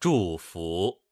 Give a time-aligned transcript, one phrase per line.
[0.00, 1.02] 祝福。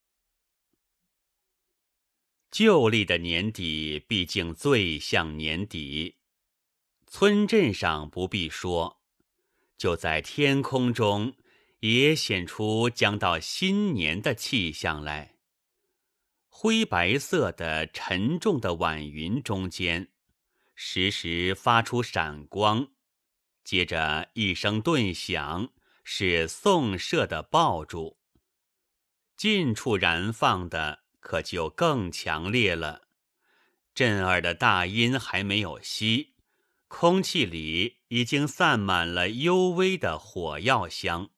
[2.52, 6.18] 旧历的年底，毕竟最像年底。
[7.08, 9.02] 村镇上不必说，
[9.76, 11.34] 就在天空中，
[11.80, 15.34] 也显出将到新年的气象来。
[16.46, 20.12] 灰白色的沉重的晚云中间，
[20.76, 22.92] 时时发出闪光，
[23.64, 25.72] 接着一声顿响，
[26.04, 28.16] 是送射的爆竹。
[29.36, 33.08] 近处燃放的可就更强烈了，
[33.94, 36.36] 震耳的大音还没有息，
[36.88, 41.28] 空气里已经散满了幽微的火药香。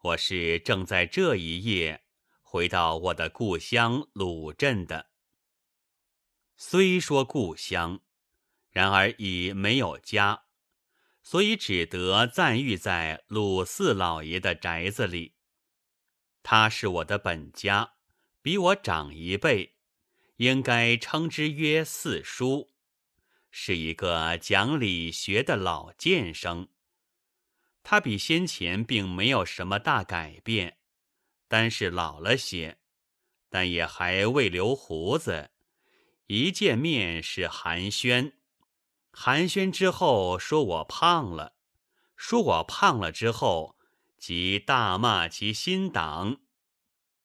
[0.00, 2.04] 我是正在这一夜
[2.40, 5.10] 回到我的故乡鲁镇的，
[6.56, 8.00] 虽说故乡，
[8.70, 10.44] 然而已没有家，
[11.22, 15.34] 所以只得暂寓在鲁四老爷的宅子里。
[16.42, 17.94] 他是我的本家，
[18.42, 19.76] 比我长一辈，
[20.36, 22.70] 应该称之曰四叔，
[23.50, 26.68] 是一个讲理学的老剑生。
[27.82, 30.78] 他比先前并没有什么大改变，
[31.46, 32.78] 单是老了些，
[33.48, 35.50] 但也还未留胡子。
[36.26, 38.32] 一见面是寒暄，
[39.12, 41.56] 寒暄之后说我胖了，
[42.16, 43.76] 说我胖了之后。
[44.20, 46.42] 即大骂其新党，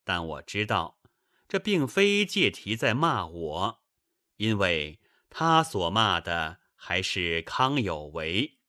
[0.06, 1.02] 但我知道
[1.46, 3.84] 这并非借题在骂我，
[4.38, 8.60] 因为他所骂的还是康有为。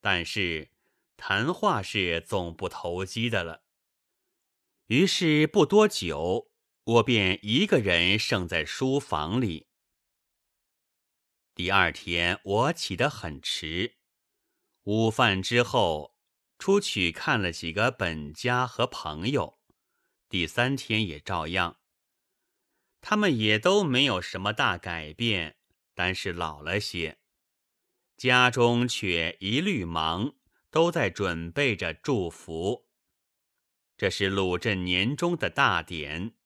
[0.00, 0.72] 但是
[1.16, 3.62] 谈话是总不投机的了。
[4.88, 6.50] 于是不多久，
[6.82, 9.68] 我便一个人剩在书房里。
[11.54, 13.98] 第二天我起得很迟，
[14.82, 16.11] 午饭之后。
[16.62, 19.58] 出去看了几个本家和朋友，
[20.28, 21.80] 第三天也照样。
[23.00, 25.56] 他们也都没有什么大改变，
[25.92, 27.18] 但是老了些。
[28.16, 30.36] 家中却一律忙，
[30.70, 32.86] 都在准备着祝福。
[33.96, 36.36] 这是鲁镇年终的大典，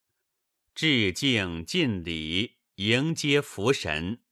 [0.75, 4.23] 致敬尽礼，迎接福神，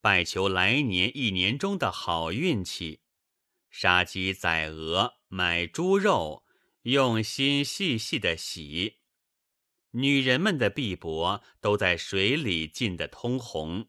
[0.00, 3.02] 拜求来年一年中的好运气。
[3.72, 6.44] 杀鸡宰鹅，买猪肉，
[6.82, 8.98] 用心细细的洗。
[9.92, 13.88] 女人们的臂膊都在水里浸得通红，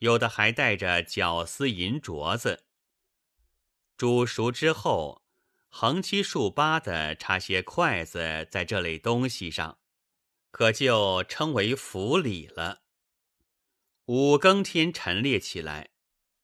[0.00, 2.66] 有的还带着绞丝银镯子。
[3.96, 5.24] 煮熟之后，
[5.70, 9.78] 横七竖八的插些筷子在这类东西上，
[10.50, 12.82] 可就称为府礼了。
[14.04, 15.92] 五更天陈列起来，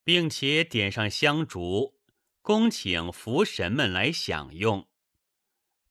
[0.02, 1.95] 并且点上香烛。
[2.46, 4.86] 恭请福神们来享用，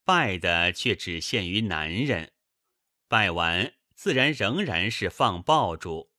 [0.06, 2.32] 拜的却只限于男人。
[3.10, 6.14] 拜完自然仍然是放爆竹，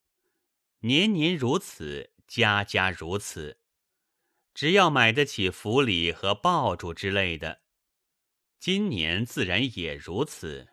[0.81, 3.61] 年年如此，家家如此。
[4.53, 7.63] 只要买得起福礼和爆竹之类的，
[8.61, 10.69] 今年自然也如此。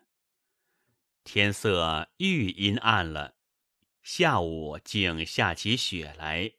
[1.24, 3.36] 天色愈阴暗了，
[4.02, 6.52] 下午竟下起雪来。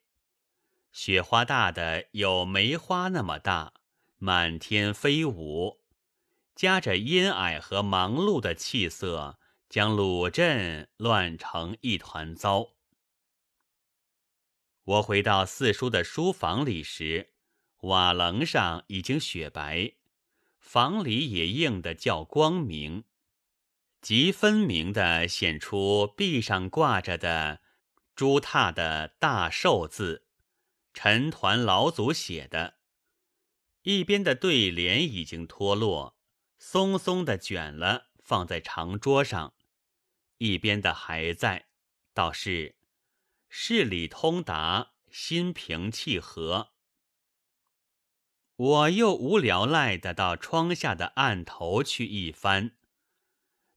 [0.96, 3.74] 雪花大的有梅花那么大，
[4.16, 5.82] 满天飞舞，
[6.54, 12.68] 夹着阴霭和忙碌的气色，将鲁镇乱成一团糟。
[14.84, 17.34] 我回到四叔的书房里时，
[17.82, 19.92] 瓦楞上已经雪白，
[20.58, 23.04] 房里也映得较光明，
[24.00, 27.60] 极分明的显出壁上挂着的
[28.14, 30.22] 朱拓的大寿字。
[30.98, 32.78] 陈团老祖写的，
[33.82, 36.16] 一边的对联已经脱落，
[36.58, 39.52] 松松的卷了，放在长桌上；
[40.38, 41.68] 一边的还在，
[42.14, 42.76] 倒是
[43.50, 46.72] 事理通达，心平气和。
[48.56, 52.74] 我又无聊赖的到窗下的案头去一翻，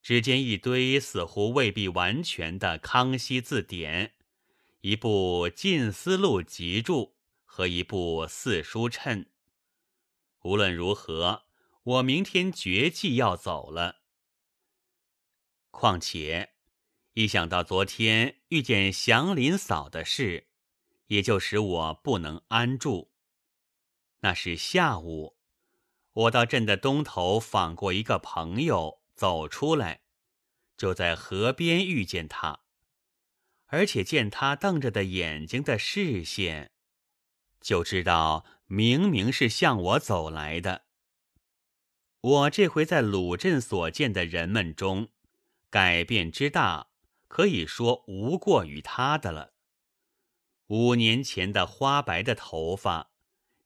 [0.02, 4.16] 只见一堆似乎未必完全的康熙字典。
[4.82, 7.02] 一部《近思录集注》
[7.44, 9.26] 和一部《四书衬》。
[10.44, 11.44] 无论如何，
[11.84, 14.04] 我明天决计要走了。
[15.70, 16.54] 况且，
[17.12, 20.48] 一想到昨天遇见祥林嫂的事，
[21.08, 23.12] 也就使我不能安住。
[24.22, 25.36] 那是下午，
[26.14, 30.04] 我到镇的东头访过一个朋友，走出来，
[30.78, 32.62] 就在河边遇见他。
[33.70, 36.72] 而且见他瞪着的眼睛的视线，
[37.62, 40.86] 就知道明明是向我走来的。
[42.22, 45.10] 我这回在鲁镇所见的人们中，
[45.70, 46.88] 改变之大，
[47.28, 49.54] 可以说无过于他的了。
[50.68, 53.12] 五年前的花白的头发，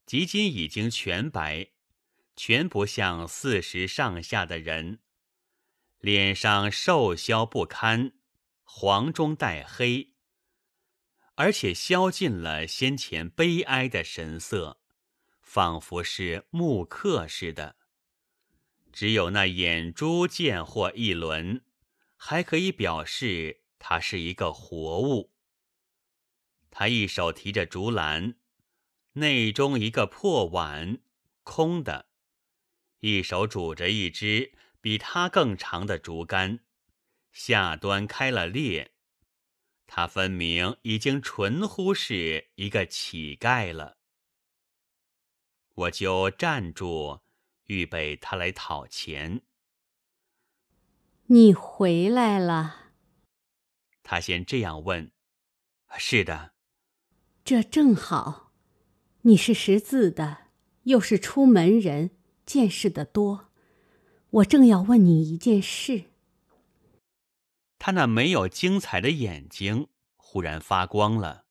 [0.05, 1.69] 及今已经全白，
[2.35, 4.99] 全不像四十上下的人。
[5.99, 8.11] 脸上瘦削不堪，
[8.63, 10.13] 黄中带黑，
[11.35, 14.79] 而且消尽了先前悲哀的神色，
[15.41, 17.75] 仿佛是木刻似的。
[18.91, 21.63] 只有那眼珠见或一轮，
[22.15, 25.33] 还可以表示他是一个活物。
[26.69, 28.35] 他一手提着竹篮，
[29.13, 30.99] 内中一个破碗
[31.43, 32.09] 空的，
[32.99, 34.53] 一手拄着一只。
[34.81, 36.59] 比他更长的竹竿，
[37.33, 38.91] 下端开了裂，
[39.87, 43.97] 他分明已经纯乎是一个乞丐了。
[45.73, 47.21] 我就站住，
[47.65, 49.41] 预备他来讨钱。
[51.25, 52.91] 你回来了？
[54.03, 55.11] 他先这样问。
[55.97, 56.53] 是的，
[57.43, 58.51] 这正好。
[59.21, 60.49] 你是识字的，
[60.83, 62.11] 又是出门人，
[62.45, 63.51] 见识的多。
[64.29, 66.12] 我正要问你一件事。
[67.85, 71.43] 他那没有精彩的眼睛忽然发光了。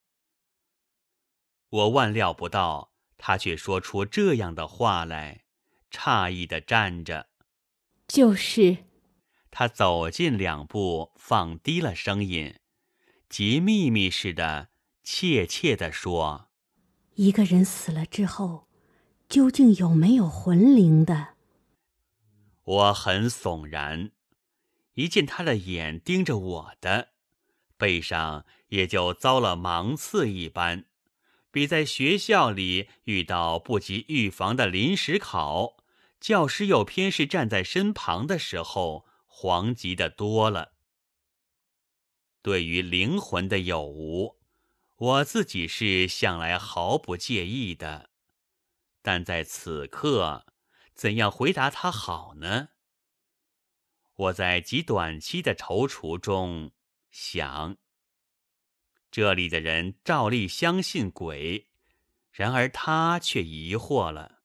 [1.69, 5.43] 我万料不到他却说出这样的话来，
[5.91, 7.27] 诧异的站着。
[8.07, 8.85] 就是，
[9.51, 12.55] 他走近两步，放低了声音，
[13.29, 14.69] 极秘密似的、
[15.03, 16.49] 怯怯的说
[17.13, 18.67] ：“一个人死了之后，
[19.29, 21.35] 究竟有没有魂灵的？”
[22.65, 24.09] 我很悚然，
[24.93, 27.09] 一见他的眼盯着我的，
[27.77, 30.85] 背上也就遭了芒刺一般，
[31.51, 35.77] 比在学校里遇到不及预防的临时考，
[36.19, 40.73] 教师又偏是站在身旁的时候，惶急的多了。
[42.41, 44.37] 对于灵魂的有无，
[44.97, 48.09] 我自己是向来毫不介意的，
[49.01, 50.45] 但在此刻。
[50.93, 52.69] 怎样回答他好呢？
[54.23, 56.71] 我在极短期的踌躇中
[57.11, 57.75] 想：
[59.11, 61.69] 这里的人照例相信鬼，
[62.31, 64.43] 然而他却疑惑了，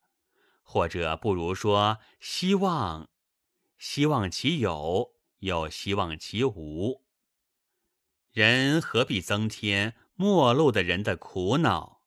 [0.63, 3.09] 或者不如说希望，
[3.79, 7.05] 希望其有，又希望其无。
[8.33, 12.03] 人何必增添陌路的人的苦恼？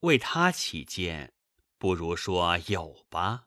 [0.00, 1.34] 为他起见，
[1.78, 3.46] 不如说有吧。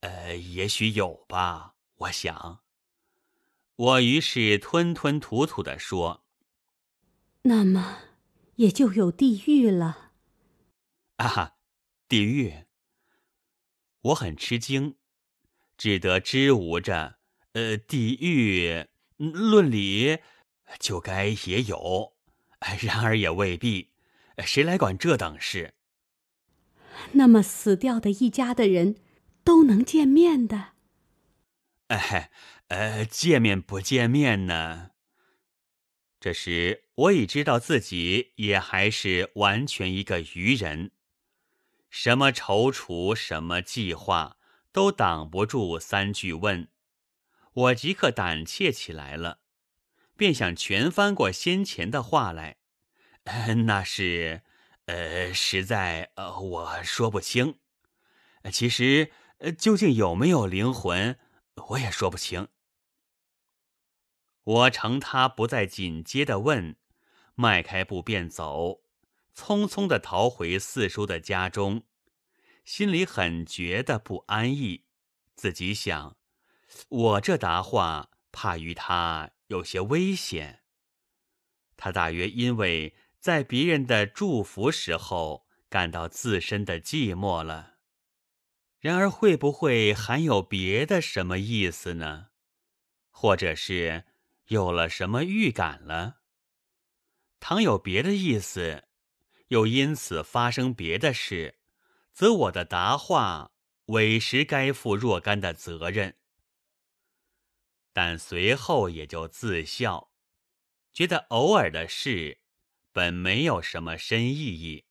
[0.00, 1.71] 呃，也许有吧，
[2.02, 2.60] 我想。
[3.76, 6.24] 我于是吞吞吐吐的说
[7.42, 7.98] ：“那么，
[8.56, 10.12] 也就有地狱了。”
[11.18, 11.56] 啊，
[12.08, 12.64] 地狱！
[14.00, 14.96] 我很吃惊，
[15.76, 17.18] 只得支吾着
[17.54, 20.18] ：“呃，地狱，论理
[20.78, 22.14] 就该也有，
[22.80, 23.90] 然而也未必，
[24.38, 25.74] 谁来管这等事？”
[27.12, 28.96] 那么，死掉的一家的人。
[29.44, 30.74] 都能见面的，
[31.92, 32.30] 哎，
[32.68, 34.92] 呃，见面不见面呢？
[36.18, 40.92] 这时我已知道自己也还是完全一个愚人，
[41.90, 44.38] 什么踌躇，什么计划，
[44.72, 46.68] 都挡不住三句问。
[47.52, 49.40] 我即刻胆怯起来了，
[50.16, 52.56] 便想全翻过先前的话来。
[53.66, 54.40] 那是，
[54.86, 57.58] 呃，实在，呃，我说不清。
[58.50, 59.10] 其实。
[59.44, 61.18] 呃究竟有没有灵魂，
[61.54, 62.48] 我也说不清。
[64.44, 66.76] 我乘他不再紧接的问，
[67.34, 68.82] 迈开步便走，
[69.36, 71.84] 匆匆的逃回四叔的家中，
[72.64, 74.84] 心里很觉得不安逸。
[75.34, 76.16] 自己想，
[76.88, 80.62] 我这答话怕与他有些危险。
[81.76, 87.71] 他大约因为在别人的祝福时候感到自身的寂寞了。
[88.82, 92.30] 然而，会不会还有别的什么意思呢？
[93.10, 94.06] 或者是
[94.46, 96.16] 有了什么预感了？
[97.38, 98.88] 倘有别的意思，
[99.46, 101.60] 又因此发生别的事，
[102.12, 103.52] 则我的答话
[103.86, 106.16] 委实该负若干的责任。
[107.92, 110.10] 但随后也就自笑，
[110.92, 112.40] 觉得偶尔的事
[112.90, 114.86] 本没有什么深意义，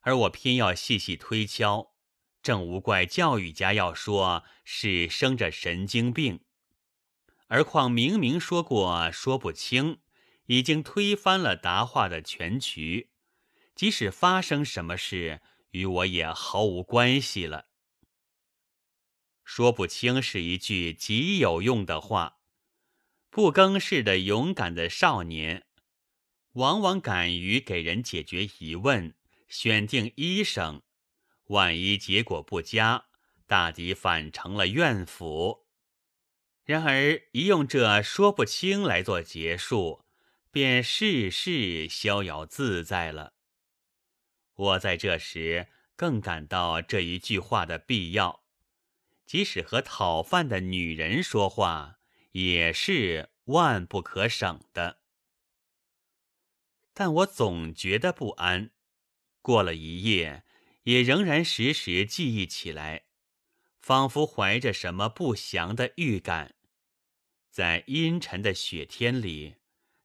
[0.00, 1.91] 而我偏要细细推敲。
[2.42, 6.40] 正无怪教育家要说是生着神经病，
[7.46, 10.00] 而况明明说过说不清，
[10.46, 13.10] 已经推翻了答话的全局，
[13.74, 17.66] 即使发生什么事，与我也毫无关系了。
[19.44, 22.38] 说不清是一句极有用的话。
[23.30, 25.66] 不更事的勇敢的少年，
[26.52, 29.14] 往往敢于给人解决疑问，
[29.48, 30.82] 选定医生。
[31.52, 33.04] 万一结果不佳，
[33.46, 35.66] 大抵反成了怨妇。
[36.64, 40.06] 然而一用这说不清来做结束，
[40.50, 43.34] 便事事逍遥自在了。
[44.54, 48.44] 我在这时更感到这一句话的必要，
[49.26, 51.98] 即使和讨饭的女人说话，
[52.30, 55.00] 也是万不可省的。
[56.94, 58.70] 但我总觉得不安，
[59.42, 60.44] 过了一夜，
[60.84, 63.04] 也仍然时时记忆起来，
[63.80, 66.54] 仿佛怀着什么不祥的预感。
[67.50, 69.56] 在阴沉的雪天里，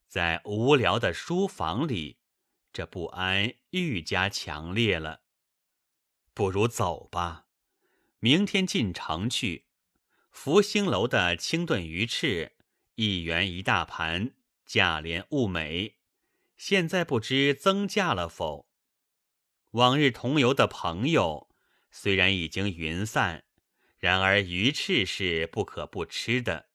[0.08, 2.18] 在无聊的书房里，
[2.74, 5.22] 这不安愈加强烈了。
[6.34, 7.48] 不如走吧，
[8.20, 9.66] 明天进城去。
[10.30, 12.52] 福星楼的清炖鱼翅，
[12.94, 15.96] 一元一大盘，价廉物美。
[16.58, 18.67] 现在不知增价了否？
[19.72, 21.50] 往日同游的朋友
[21.92, 23.44] 虽然已经云散，
[24.00, 26.68] 然而鱼翅是不可不吃的。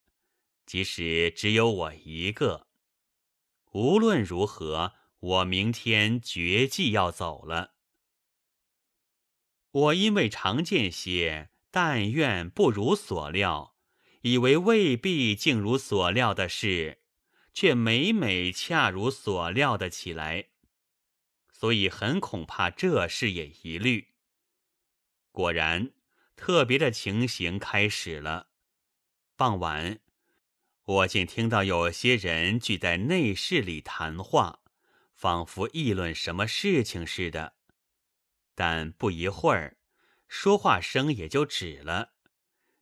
[0.67, 2.69] 即使只有我一个，
[3.73, 7.75] 无论如何，我明天决计要走了。
[9.71, 13.77] 我因为常见些但愿不如所料，
[14.21, 17.03] 以为未必竟如所料的事，
[17.53, 20.51] 却每每恰如所料的起来，
[21.63, 24.15] 所以很恐怕这事也疑虑。
[25.31, 25.93] 果然，
[26.35, 28.49] 特别的情形开始了。
[29.37, 30.01] 傍晚。
[30.85, 34.59] 我竟听到有些人聚在内室里谈话，
[35.15, 37.55] 仿佛议论什么事情似的。
[38.57, 39.77] 但不一会儿，
[40.27, 42.15] 说话声也就止了，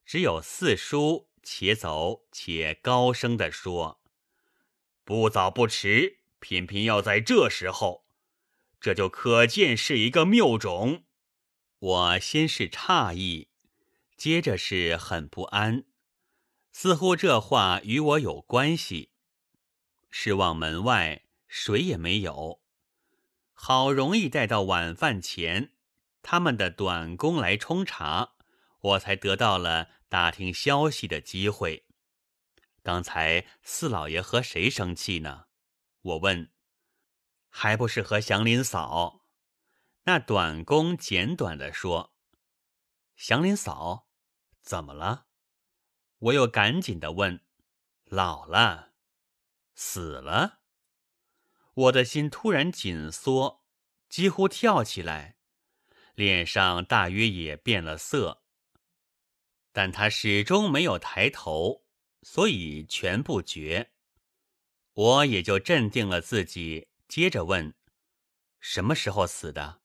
[0.06, 4.00] 只有四叔且走且高声地说
[5.04, 8.06] ：“不早不迟，偏偏要在这时候，
[8.80, 11.04] 这就可见是一个谬种。”
[11.80, 13.48] 我先是诧异，
[14.16, 15.84] 接着是很不安。
[16.72, 19.12] 似乎这话与我有关系。
[20.10, 22.60] 失望门外谁也没有，
[23.52, 25.72] 好容易待到晚饭前，
[26.22, 28.34] 他们的短工来冲茶，
[28.80, 31.86] 我才得到了打听消息的机会。
[32.82, 35.46] 刚才四老爷和谁生气呢？
[36.02, 36.50] 我问。
[37.50, 39.26] 还不是和祥林嫂？
[40.04, 42.14] 那短工简短的说
[43.14, 44.08] ：“祥林嫂，
[44.62, 45.26] 怎么了？”
[46.18, 47.44] 我又赶紧的问
[48.06, 48.92] ：“老了，
[49.74, 50.60] 死了？”
[51.74, 53.64] 我的心突然紧缩，
[54.08, 55.38] 几乎跳起来，
[56.14, 58.42] 脸上大约也变了色。
[59.72, 61.86] 但他始终没有抬头，
[62.22, 63.92] 所以全不觉。
[64.92, 67.74] 我也就镇定了自己，接着问
[68.60, 69.80] ：“什么时候死的？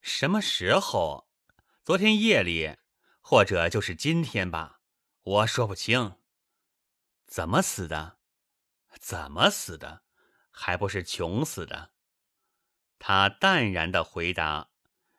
[0.00, 1.28] 什么时候？
[1.84, 2.78] 昨天夜里，
[3.20, 4.80] 或者就是今天吧？”
[5.22, 6.16] 我说不清，
[7.26, 8.18] 怎么死的？
[8.98, 10.02] 怎么死的？
[10.50, 11.92] 还不是穷死的？
[12.98, 14.70] 他淡然的回答，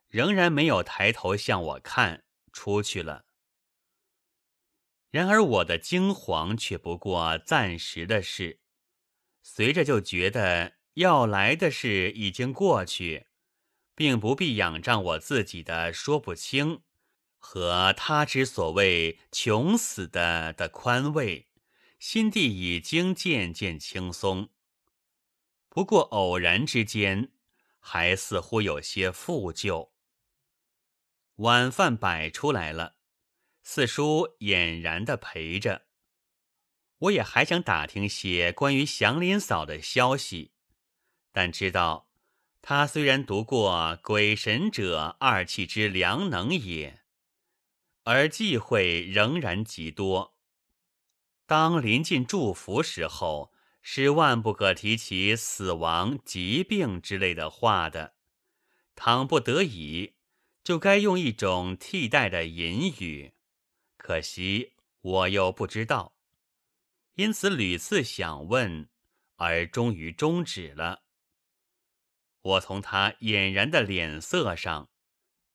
[0.08, 3.26] 仍然没有抬头向我看，出去了。
[5.12, 8.60] 然而我的惊惶却不过暂时的事，
[9.44, 13.28] 随着就觉得要来的事已经过去，
[13.96, 16.82] 并不必仰仗我自己的说不清。
[17.44, 21.50] 和他之所谓穷死的的宽慰，
[21.98, 24.50] 心地已经渐渐轻松。
[25.68, 27.32] 不过偶然之间，
[27.80, 29.90] 还似乎有些负疚。
[31.38, 32.98] 晚饭摆出来了，
[33.64, 35.88] 四叔俨然的陪着。
[37.00, 40.52] 我也还想打听些关于祥林嫂的消息，
[41.32, 42.10] 但知道
[42.62, 47.02] 他虽然读过“鬼神者，二气之良能也”。
[48.04, 50.36] 而忌讳仍然极多。
[51.46, 58.16] 当临近祝福时候，是万不可提起死亡、疾病之类的话的。
[58.96, 60.14] 倘不得已，
[60.64, 63.34] 就该用一种替代的隐语。
[63.98, 66.16] 可惜我又不知道，
[67.16, 68.90] 因此屡次想问，
[69.36, 71.04] 而终于终止了。
[72.42, 74.90] 我从他俨然的脸色上，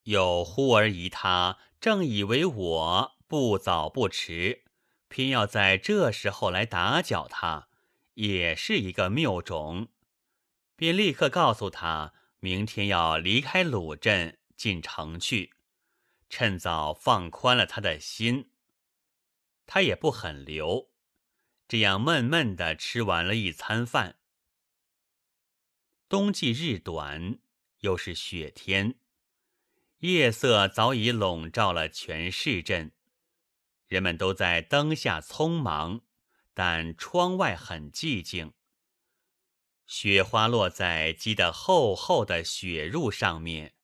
[0.04, 1.58] 又忽而疑他。
[1.80, 4.64] 正以为我不早不迟，
[5.08, 7.68] 偏要在这时候来打搅他，
[8.14, 9.88] 也是一个谬种，
[10.74, 15.52] 便立刻告诉他，明天要离开鲁镇进城去，
[16.28, 18.50] 趁早放宽了他的心。
[19.66, 20.90] 他也不很留，
[21.68, 24.18] 这样闷闷的吃完了一餐饭。
[26.08, 27.40] 冬季日短，
[27.80, 28.94] 又是雪天，
[29.98, 32.92] 夜色早已笼罩了全市镇，
[33.88, 36.02] 人们都在灯下匆忙，
[36.54, 38.52] 但窗外很寂静。
[39.84, 43.74] 雪花落在积得厚厚的雪褥上面，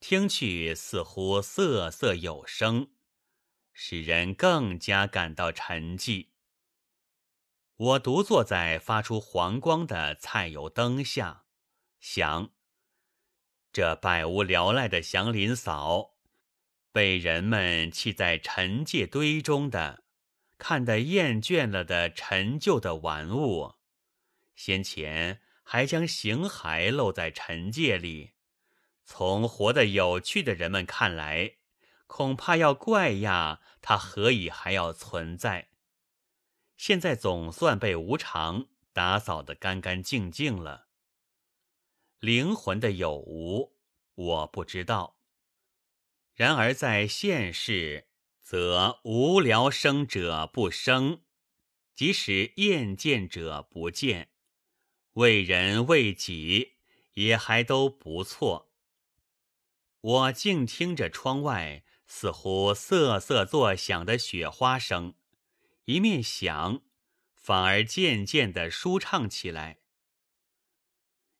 [0.00, 2.90] 听去似乎瑟瑟有声。
[3.72, 6.30] 使人更加感到沉寂。
[7.78, 11.44] 我独坐在发出黄光的菜油灯下，
[12.00, 12.50] 想：
[13.70, 16.14] 这百无聊赖的祥林嫂，
[16.90, 20.04] 被人们弃在陈界堆中的，
[20.56, 23.74] 看得厌倦了的陈旧的玩物，
[24.54, 28.32] 先前还将形骸露在陈界里，
[29.04, 31.56] 从活得有趣的人们看来。
[32.06, 35.68] 恐怕要怪呀，他何以还要存在？
[36.76, 40.88] 现在总算被无常打扫得干干净净了。
[42.18, 43.76] 灵魂的有无，
[44.14, 45.18] 我不知道。
[46.34, 48.08] 然而在现世，
[48.42, 51.22] 则无聊生者不生，
[51.94, 54.30] 即使厌见者不见，
[55.14, 56.74] 为人为己，
[57.14, 58.72] 也还都不错。
[60.00, 61.82] 我静听着窗外。
[62.08, 65.14] 似乎瑟瑟作响的雪花声，
[65.86, 66.82] 一面想，
[67.34, 69.78] 反而渐渐的舒畅起来。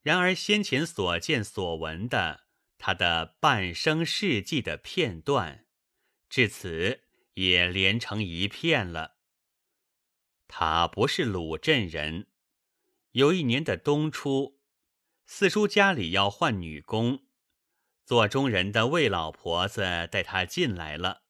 [0.02, 2.46] 然而先前所见所闻的
[2.78, 5.66] 他的半生事迹的片段，
[6.28, 7.02] 至此
[7.34, 9.16] 也连成一片了。
[10.46, 12.28] 他不是鲁镇人，
[13.12, 14.60] 有一年的冬初，
[15.24, 17.26] 四叔家里要换女工。
[18.04, 21.24] 做中人的魏老婆子带他进来了，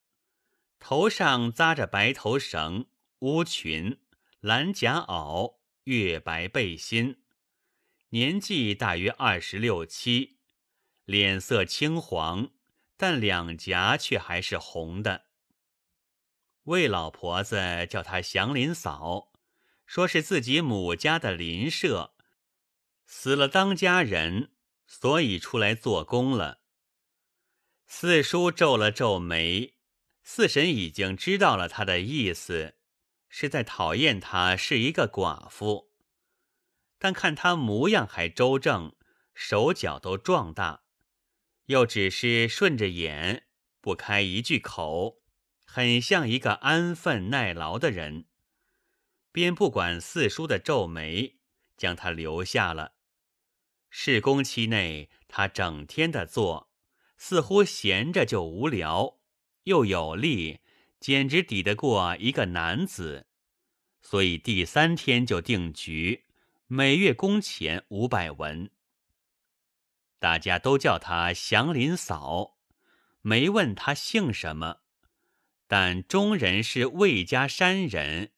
[0.79, 3.99] 头上扎着白头绳，乌裙、
[4.41, 7.23] 蓝夹袄、月白背心，
[8.11, 10.39] 年纪大约二十六七，
[11.07, 12.51] 脸色青黄，
[12.97, 15.27] 但两颊却还是红的。
[16.65, 19.33] 魏老婆子叫她祥林嫂，
[19.87, 22.15] 说是自己母家的邻舍，
[23.07, 24.53] 死了当家人，
[24.87, 26.61] 所以出来做工了。
[27.87, 29.75] 四叔皱了皱眉，
[30.23, 32.76] 四婶已经知道了他的意思，
[33.39, 35.93] 是在讨厌他是一个寡妇。
[36.99, 38.97] 但看他模样还周正，
[39.35, 40.85] 手脚都壮大，
[41.67, 43.45] 又只是顺着眼，
[43.83, 45.19] 不开一句口，
[45.67, 48.25] 很像一个安分耐劳的人，
[49.31, 51.37] 便不管四叔的皱眉，
[51.77, 52.95] 将他留下了。
[53.91, 56.73] 试工期内，他整天的做。
[57.19, 59.19] 似乎闲着就无聊，
[59.65, 60.61] 又有力，
[60.99, 63.27] 简直抵得过一个男子，
[64.01, 66.25] 所以第三天就定局，
[66.67, 68.71] 每月工钱五百文。
[70.19, 72.57] 大家都叫他祥林嫂，
[73.21, 74.79] 没问他姓什么，
[75.67, 78.33] 但中人是魏家山人，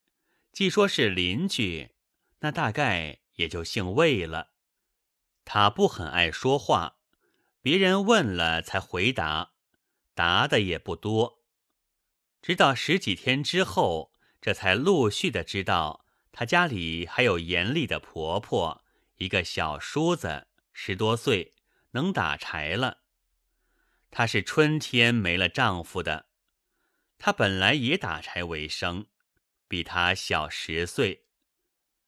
[0.52, 1.90] 既说是邻居，
[2.40, 4.50] 那大概也就姓魏了。
[5.44, 6.96] 他不很爱说话。
[7.60, 9.52] 别人问了才回答，
[10.14, 11.37] 答的也不多。
[12.40, 18.84] 直到十几天之后，这才陆续的知道，他家里还有严厉的婆婆，
[19.16, 21.52] 一个小叔子，十多岁，
[21.90, 23.02] 能打柴了。
[24.10, 26.28] 她是春天没了丈夫的，
[27.18, 29.06] 她本来也打柴为生，
[29.66, 31.26] 比他小十岁。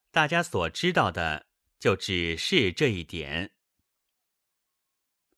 [0.09, 1.47] 大家所知道的
[1.79, 3.51] 就只是这一点。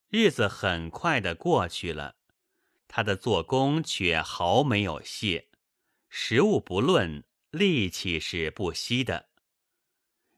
[0.10, 2.16] 日子很快的过去了，
[2.96, 5.48] 他的做工却毫没有懈，
[6.10, 9.30] 食物不论，力气是不息的。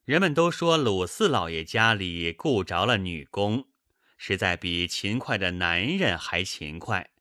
[0.05, 3.67] 人们都说鲁四老爷家里雇着了女工，
[4.17, 7.11] 实在比勤快的男人还勤快。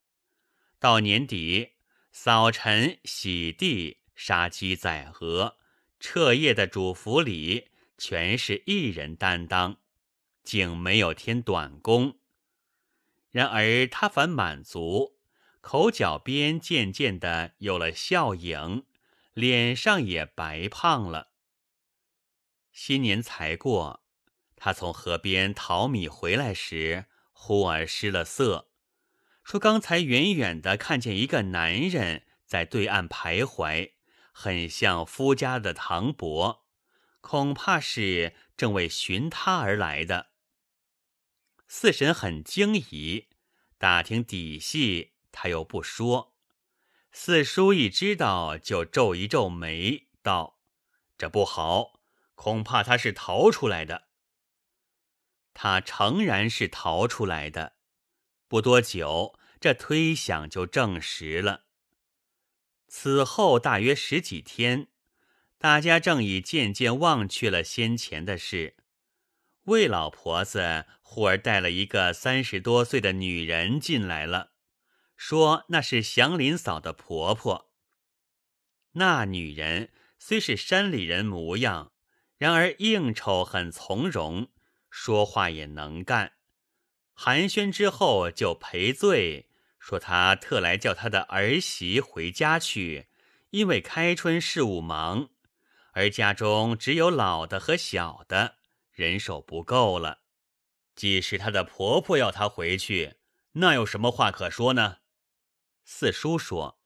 [0.79, 1.71] 到年底，
[2.13, 5.57] 扫尘、洗地、杀鸡宰鹅、
[5.99, 7.67] 彻夜的煮服里，
[7.97, 9.81] 全是一人担当，
[10.45, 12.19] 竟没有添短工。
[13.31, 15.14] 然而他反满足，
[15.65, 18.85] 口角边渐渐的有了笑影，
[19.33, 21.31] 脸上也白胖了。
[22.71, 24.03] 新年才过，
[24.55, 28.69] 他从河边淘米回来时，忽而失了色，
[29.43, 33.93] 说刚才远远的看见一个男人在对岸徘徊，
[34.31, 36.63] 很像夫家的唐伯，
[37.21, 40.27] 恐怕是正为寻他而来的。
[41.67, 43.29] 四婶很惊疑，
[43.79, 46.33] 打听底细，他又不说。
[47.11, 50.59] 四叔一知道，就皱一皱眉，道
[51.19, 51.99] ：“这不好，
[52.35, 54.07] 恐怕他是逃出来的。”
[55.53, 57.75] 他诚然是逃出来的。
[58.47, 61.65] 不多久，这推想就证实了。
[62.87, 64.87] 此后大约十几天，
[65.57, 68.77] 大家正已渐渐忘却了先前的事。
[69.63, 74.51] 魏老婆子忽而带了一个三十多岁的女人进来了，
[75.15, 77.71] 说那是祥林嫂的婆婆。
[78.93, 81.91] 那女人虽是山里人模样，
[82.37, 84.49] 然而应酬很从容，
[84.89, 86.33] 说话也能干。
[87.13, 89.49] 寒暄之后就赔罪，
[89.79, 93.07] 说他特来叫他的儿媳回家去，
[93.51, 95.29] 因为开春事务忙，
[95.93, 98.55] 而家中只有老的和小的。
[98.91, 100.19] 人手不够了，
[100.95, 103.15] 即使她的婆婆要她回去，
[103.53, 104.99] 那有什么话可说呢？
[105.85, 106.79] 四叔说。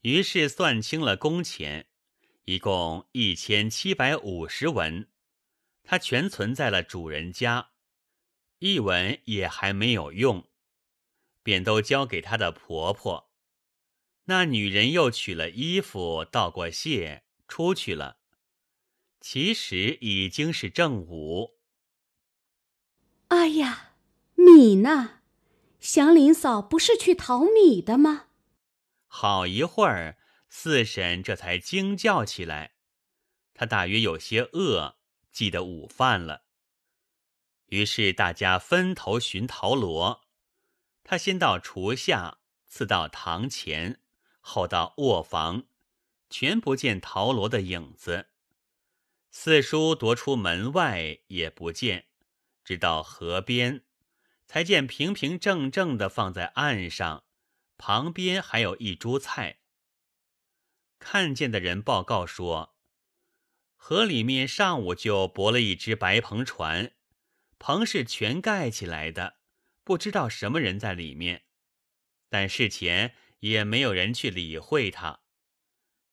[0.00, 1.88] 于是算清了工钱，
[2.44, 5.08] 一共一千七百五十文，
[5.82, 7.70] 他全存在了主人家，
[8.58, 10.48] 一文也还没有用，
[11.42, 13.32] 便都交给她的婆婆。
[14.24, 18.18] 那女人又取了衣服，道过谢，出去了。
[19.20, 21.58] 其实已经是正午。
[23.28, 23.94] 哎呀，
[24.34, 25.17] 米呢？
[25.80, 28.26] 祥林嫂不是去淘米的吗？
[29.06, 32.74] 好一会儿，四婶这才惊叫起来。
[33.54, 34.98] 她大约有些饿，
[35.32, 36.42] 记得午饭了。
[37.66, 40.24] 于是大家分头寻陶罗。
[41.04, 44.00] 他先到厨下，次到堂前，
[44.40, 45.64] 后到卧房，
[46.28, 48.26] 全不见陶罗的影子。
[49.30, 52.08] 四叔踱出门外也不见，
[52.62, 53.84] 直到河边，
[54.48, 57.24] 才见平平正正的放在岸上，
[57.76, 59.58] 旁边还有一株菜。
[60.98, 62.74] 看见的人报告说，
[63.76, 66.92] 河里面上午就泊了一只白篷船，
[67.58, 69.36] 篷是全盖起来的，
[69.84, 71.44] 不知道什么人在里面，
[72.30, 75.20] 但事前也没有人去理会他。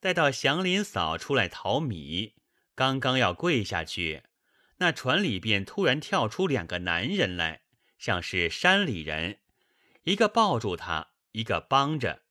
[0.02, 2.36] 待到祥林嫂出来淘米。
[2.76, 4.24] 刚刚要跪下去，
[4.80, 7.62] 那船里边突然跳出两个男人来，
[8.06, 9.40] 像是山里人，
[10.04, 12.22] 一个抱住他，一个帮着，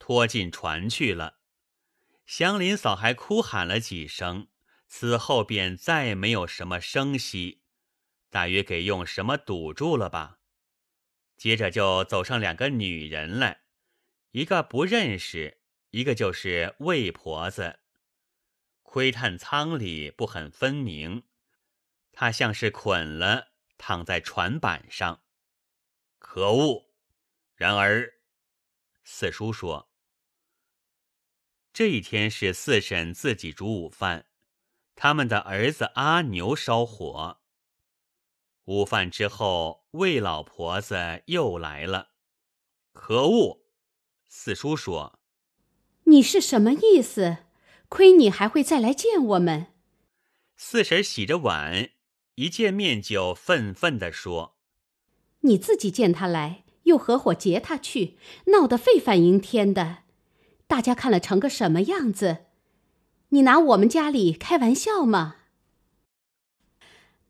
[0.00, 1.38] 拖进船去了。
[2.26, 4.48] 祥林嫂还哭喊了几声，
[4.88, 7.62] 此后便再没有什么声息，
[8.30, 10.38] 大约给用什么堵住了吧。
[11.36, 13.60] 接着就走上两个女人来，
[14.32, 17.78] 一个不认识，一个就是魏婆子。
[18.82, 21.22] 窥探舱里不很分明，
[22.10, 25.22] 她像是捆了，躺在船板上。
[26.18, 26.90] 可恶！
[27.54, 28.14] 然而，
[29.04, 29.90] 四叔说，
[31.72, 34.26] 这一天是四婶自己煮午饭，
[34.94, 37.40] 他们的儿子阿牛烧火。
[38.64, 42.10] 午饭之后，魏老婆子又来了。
[42.92, 43.66] 可恶！
[44.26, 45.20] 四叔说，
[46.04, 47.44] 你是什么意思？
[47.88, 49.74] 亏你还会再来见我们。
[50.56, 51.90] 四婶洗着碗，
[52.36, 54.56] 一见面就愤愤地说
[55.40, 60.00] ：“你自己见他来，又合伙劫他去，闹得沸反盈天的，
[60.66, 62.44] 大家看了成个什么样子？
[63.30, 65.36] 你拿我们家里开玩笑吗？”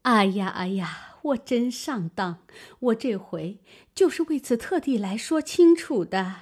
[0.02, 2.40] 哎呀哎呀，我真上当！
[2.80, 3.60] 我这回
[3.94, 6.34] 就是为此特地来说清楚的。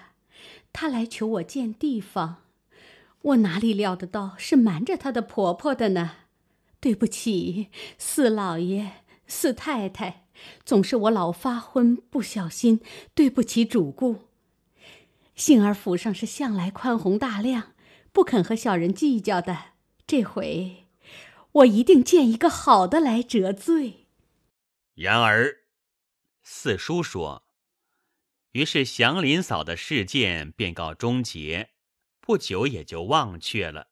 [0.73, 2.45] 他来求我见地方。
[3.21, 6.24] 我哪里料得到是瞒着她的婆婆的呢？
[6.85, 10.27] 对不起，四老爷、四太太，
[10.67, 12.83] 总是我老发昏，不小心，
[13.15, 14.29] 对不起主顾。
[15.35, 17.73] 幸而府上是向来宽宏大量，
[18.13, 19.69] 不肯和小人计较的。
[20.07, 20.85] 这回，
[21.53, 24.05] 我一定见一个好的来折罪。
[24.95, 25.61] 然而，
[26.43, 27.47] 四叔说，
[28.53, 31.71] 于是祥林嫂的事件便告终结。
[32.21, 33.89] 不久也就忘却了，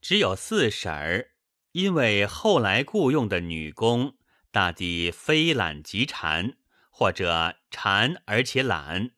[0.00, 1.32] 只有四婶儿，
[1.72, 4.16] 因为后来雇用的女工
[4.50, 6.56] 大抵非懒即馋，
[6.90, 9.10] 或者馋而且懒，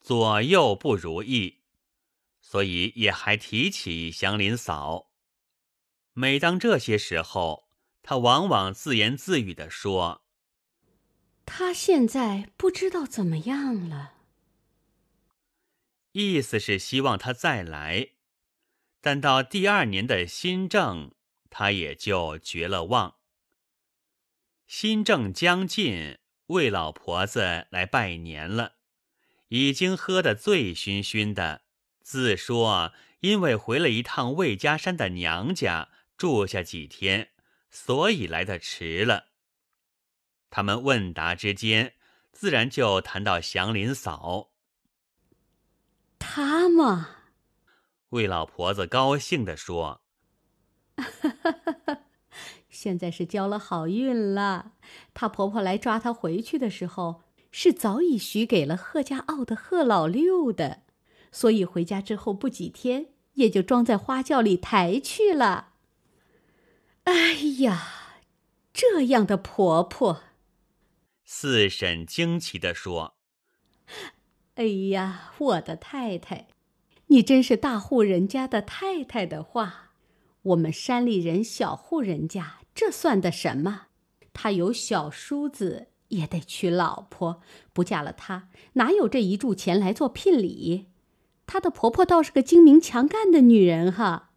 [0.00, 1.60] 左右不如意，
[2.40, 5.10] 所以也还提起祥林嫂。
[6.12, 7.68] 每当这些时候，
[8.02, 10.24] 他往往自言自语地说
[11.46, 14.14] ：“他现在不知道怎么样了。”
[16.12, 18.08] 意思是希望他再来，
[19.00, 21.12] 但到第二年的新政，
[21.50, 23.16] 他也就绝了望。
[24.66, 28.74] 新政将近，魏老婆子来拜年了，
[29.48, 31.62] 已经喝得醉醺醺的，
[32.02, 37.30] 自说因为回了一趟魏家山的娘家住下几天，
[37.70, 39.28] 所以来的迟了。
[40.50, 41.94] 他们问答之间，
[42.32, 44.50] 自然就谈到祥林嫂。
[46.18, 47.16] 他嘛，
[48.10, 50.02] 魏老婆子高兴地说
[52.68, 54.72] ：“现在是交了好运了。
[55.14, 60.82] 她婆婆来抓她回去的时候。”是早已许给了贺家傲的贺老六的，
[61.32, 65.70] 所以回家之后不几天，也就装在花轿里抬去了。
[67.04, 68.18] 哎呀，
[68.74, 70.24] 这样的婆婆！
[71.24, 73.14] 四婶惊奇地说
[74.56, 76.48] ：“哎呀，我的太太，
[77.06, 79.87] 你真是大户人家的太太的话，
[80.48, 83.86] 我们山里人小户人家，这算得什么？
[84.32, 87.42] 他有小叔子。”也得娶老婆，
[87.74, 90.86] 不嫁了她，哪有这一柱钱来做聘礼？
[91.46, 94.30] 她的婆婆倒是个精明强干的女人哈，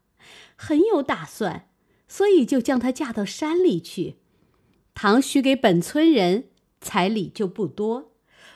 [0.58, 1.70] 很有打算，
[2.10, 4.18] 所以就将她嫁到山里去。
[4.94, 6.50] 唐许给本村人
[6.82, 8.12] 彩礼就不多，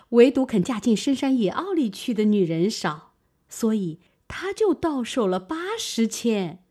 [0.09, 3.13] 唯独肯嫁进深山野坳里去的女人少，
[3.47, 6.64] 所以她就到手了八十千。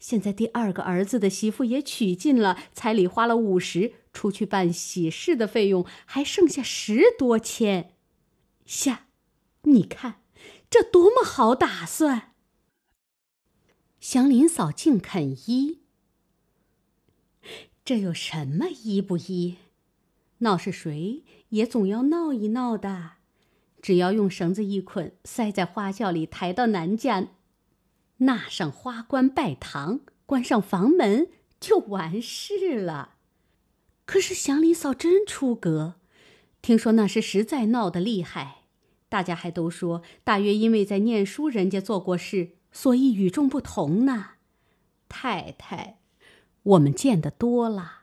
[0.00, 3.94] 现在第二个儿子的媳妇也娶进了，彩礼花了五十。
[4.12, 7.92] 出去办喜事的费用还剩下十多千，
[8.66, 9.06] 下，
[9.62, 10.22] 你看
[10.68, 12.32] 这多么好打算！
[14.00, 15.82] 祥林嫂竟肯依，
[17.84, 19.58] 这有什么依不依？
[20.38, 23.12] 闹是谁也总要闹一闹的，
[23.80, 27.28] 只要用绳子一捆，塞在花轿里，抬到南家，
[28.20, 31.28] 纳上花冠拜堂，关上房门，
[31.58, 33.14] 就完事了。
[34.04, 35.94] 可是祥林嫂真出格，
[36.60, 38.64] 听说那时实在闹得厉害，
[39.08, 44.32] 大家还都说大约因为在念书人家做过事，所以与众不同呢。
[45.08, 45.98] 太太，
[46.62, 48.02] 我们见得多了，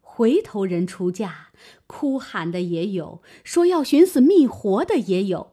[0.00, 1.50] 回头人出嫁，
[1.86, 5.51] 哭喊的也有，说要寻死觅活的也有，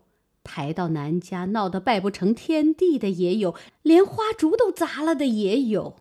[0.52, 5.98] 抬到南家闹得拜不成天地的也有，连花烛都砸了的也有。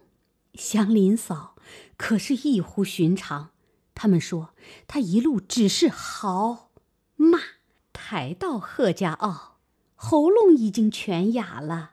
[0.55, 1.55] 祥林嫂。
[1.99, 3.51] 可是异乎寻常，
[3.95, 4.55] 他们说
[4.87, 6.71] 他一路只是嚎
[7.17, 7.39] 骂，
[7.93, 9.59] 抬到贺家坳，
[9.95, 11.91] 喉咙已经全哑了。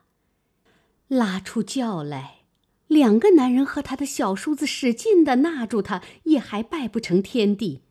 [1.08, 2.38] 拉出轿来，
[2.86, 7.82] 两个男人和他的小叔子使劲的纳住他，也还拜不成天地。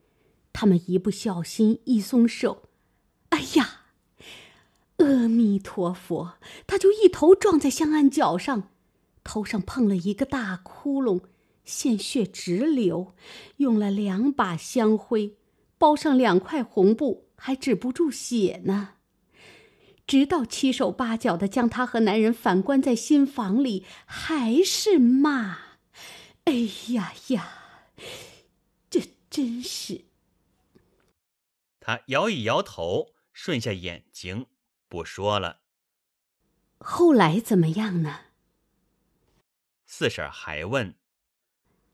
[0.51, 2.63] 他们一不小心一松手，
[3.30, 3.74] 哎呀，
[5.06, 8.72] 阿弥陀佛，他就一头撞在香案脚上，
[9.24, 11.22] 头上碰了一个大窟窿。
[11.63, 13.15] 鲜血直流，
[13.58, 15.36] 用了两把香灰，
[15.80, 18.91] 包上两块红布，还止不住血呢。
[20.06, 25.58] 直到七手八脚的将他和男人反关在新房里，还是骂
[26.46, 26.54] ：“哎
[26.89, 27.48] 呀呀，
[28.91, 30.06] 这真是！”
[31.82, 34.46] 他摇一摇头，顺下眼睛，
[34.88, 35.62] 不说了。
[36.78, 38.19] 后来怎么样呢？
[39.86, 40.95] 四婶还问。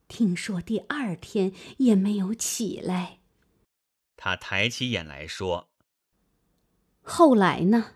[0.07, 3.19] 听说第二天也没有起来。
[4.17, 5.71] 他抬起眼来说
[7.01, 7.95] ：“后来呢？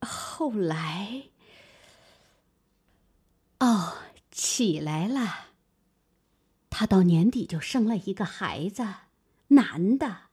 [0.00, 1.30] 后来……
[3.60, 3.98] 哦，
[4.30, 5.52] 起来了。
[6.68, 8.84] 他到年底就生了一个孩子，
[9.48, 10.25] 男的，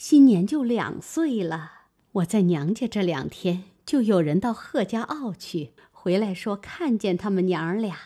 [0.00, 1.72] 新年就两岁了。
[2.12, 7.98] 我在娘家这两天，就有人到贺家坳去，回来说看见他们娘儿俩。”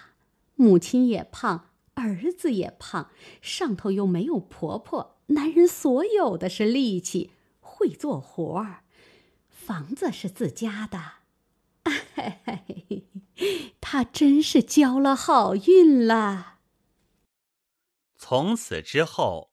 [0.56, 5.20] 母亲也胖，儿子也胖，上头又没有婆婆。
[5.26, 7.30] 男人所有的是力气，
[7.60, 8.82] 会做活儿，
[9.48, 10.98] 房子是自家的。
[13.80, 16.56] 他真是交了好运了。
[18.16, 19.52] 从此之后，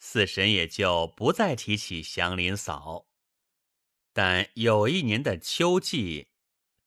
[0.00, 3.06] 四婶也就不再提起祥林嫂。
[4.12, 6.26] 但有一年的秋季。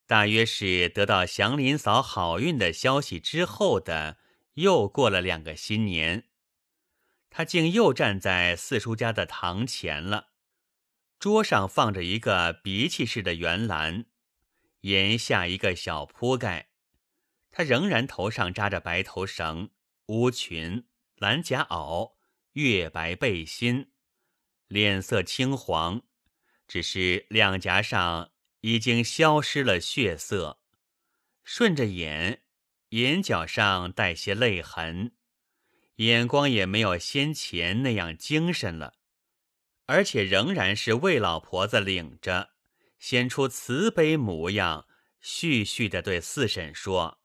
[0.05, 4.17] 大约是得到祥林嫂好运的消息之后的，
[4.55, 6.25] 又过了两个新年，
[7.29, 10.33] 他竟又站在四叔家的堂前了。
[11.17, 14.05] 桌上放着一个鼻器式的圆篮，
[14.81, 16.67] 檐下一个小铺盖。
[17.49, 19.69] 他仍然头上扎着白头绳，
[20.07, 22.11] 乌裙、蓝夹袄、
[22.53, 23.91] 月白背心，
[24.67, 26.01] 脸色青黄，
[26.67, 28.31] 只是两颊上。
[28.65, 30.61] 已经消失了血色，
[31.43, 32.43] 顺着眼，
[32.91, 35.17] 眼角上带些泪痕，
[35.97, 38.93] 眼光也没有先前那样精神了。
[39.85, 42.51] 而且仍然是魏老婆子领着，
[42.99, 44.87] 显出慈悲模样，
[45.21, 47.19] 絮絮的对四婶说：“，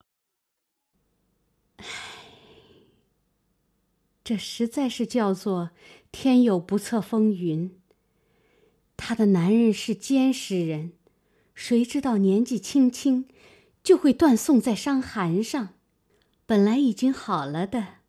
[4.28, 5.70] 这实在是叫做
[6.12, 7.80] 天有不测风云。
[8.94, 10.92] 她的男人是监视人，
[11.54, 13.26] 谁知道年纪轻轻
[13.82, 15.70] 就会断送在伤寒上？
[16.44, 18.00] 本来已经好了的，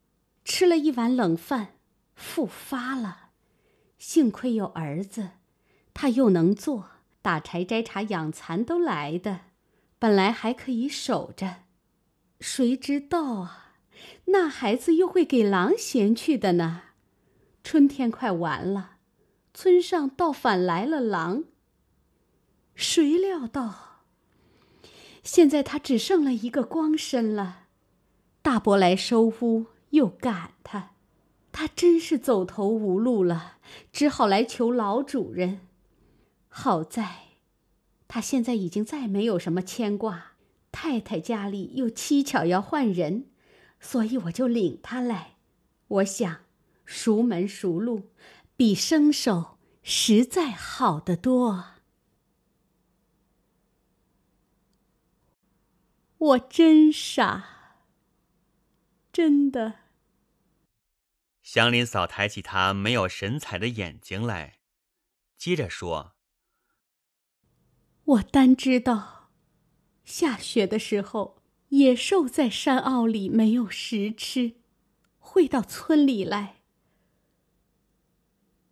[0.44, 1.76] 吃了一碗冷饭，
[2.16, 3.30] 复发了。”
[3.98, 5.30] 幸亏有儿子，
[5.94, 6.90] 他又能做
[7.22, 9.40] 打柴、摘茶、养蚕都来的，
[9.98, 11.64] 本来还可以守着，
[12.42, 13.69] 谁知道啊，
[14.26, 16.84] 那孩子又会给狼衔去的呢。
[17.64, 18.98] 春天快完了，
[19.54, 21.44] 村上倒反来了狼。
[22.76, 24.04] 谁料到，
[25.24, 27.66] 现在他只剩了一个光身了，
[28.42, 30.92] 大伯来收屋又赶他。
[31.52, 33.58] 他真是走投无路了，
[33.92, 35.60] 只好来求老主人。
[36.48, 37.24] 好在，
[38.08, 40.34] 他现在已经再没有什么牵挂，
[40.72, 43.26] 太太家里又蹊跷要换人，
[43.80, 45.36] 所以我就领他来。
[45.88, 46.46] 我想，
[46.86, 48.12] 熟门熟路，
[48.56, 51.66] 比生手实在好得多。
[56.18, 57.78] 我真傻，
[59.12, 59.80] 真的。
[61.42, 64.60] 祥林嫂抬起她没有神采的眼睛来，
[65.38, 66.14] 接着说
[68.04, 69.32] ：“我单知道，
[70.04, 71.39] 下雪的时候，
[71.70, 74.54] 野兽在山坳里没有食吃，
[75.20, 76.58] 会到村里来。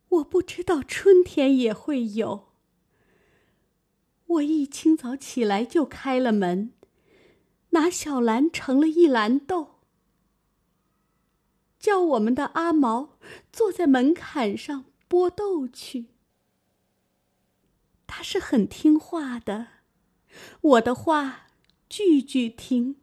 [0.10, 2.48] 我不知道春天也会有。
[4.26, 6.74] 我一清早起来就开了门，
[7.70, 9.76] 拿小篮盛了一篮豆。”
[11.80, 13.18] 叫我们的阿毛
[13.52, 16.08] 坐在门槛上剥豆去。
[18.08, 19.68] 他是很听话的，
[20.62, 21.47] 我的话
[21.90, 22.98] 句句听。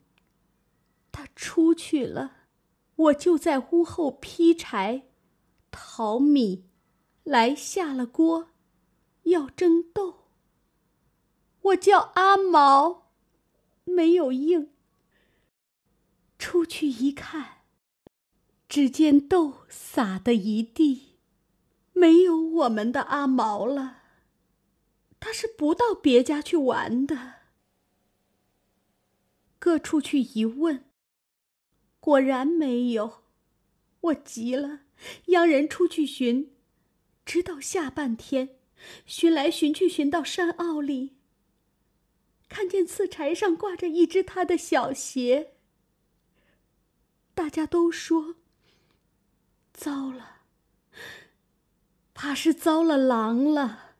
[1.12, 2.32] 他出去了，
[2.96, 5.08] 我就在屋后劈柴、
[5.70, 6.64] 淘米，
[7.22, 8.48] 来下了锅，
[9.24, 10.28] 要蒸豆。
[11.62, 13.10] 我叫阿毛，
[13.84, 14.70] 没有应。
[16.38, 17.58] 出去一看。
[18.66, 21.18] 只见豆撒的一地，
[21.92, 23.98] 没有我们的阿毛了。
[25.20, 27.33] 他是不到别家去玩的。
[29.64, 30.84] 各处去一问，
[31.98, 33.22] 果然没有。
[34.02, 34.80] 我急了，
[35.28, 36.54] 央人出去寻，
[37.24, 38.58] 直到下半天，
[39.06, 41.16] 寻来寻去，寻到山坳里，
[42.46, 45.54] 看见刺柴上挂着一只他的小鞋。
[47.32, 48.36] 大家都说。
[49.72, 50.42] 糟了，
[52.12, 53.94] 怕是遭了狼了。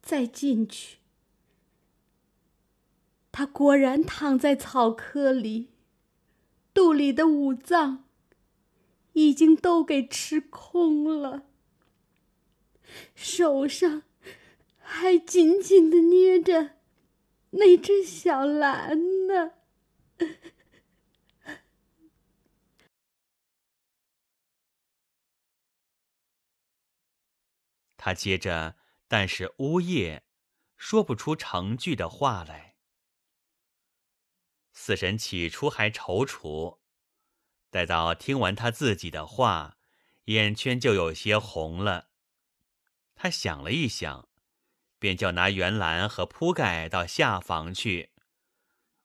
[0.00, 0.98] 再进去，
[3.38, 5.68] 他果然躺在草窠里，
[6.72, 8.08] 肚里的五脏
[9.12, 11.46] 已经都给吃空了，
[13.14, 14.04] 手上
[14.78, 16.76] 还紧紧的捏着
[17.50, 19.52] 那只小蓝呢。
[27.98, 30.22] 他接着，但是呜咽，
[30.78, 32.65] 说不出成句的话来。
[34.86, 36.78] 四神起初还踌躇，
[37.70, 39.78] 待到听完他自己的话，
[40.26, 42.10] 眼圈就有些红了。
[43.16, 44.28] 他想了一想，
[45.00, 48.12] 便叫拿圆篮和铺盖到下房去。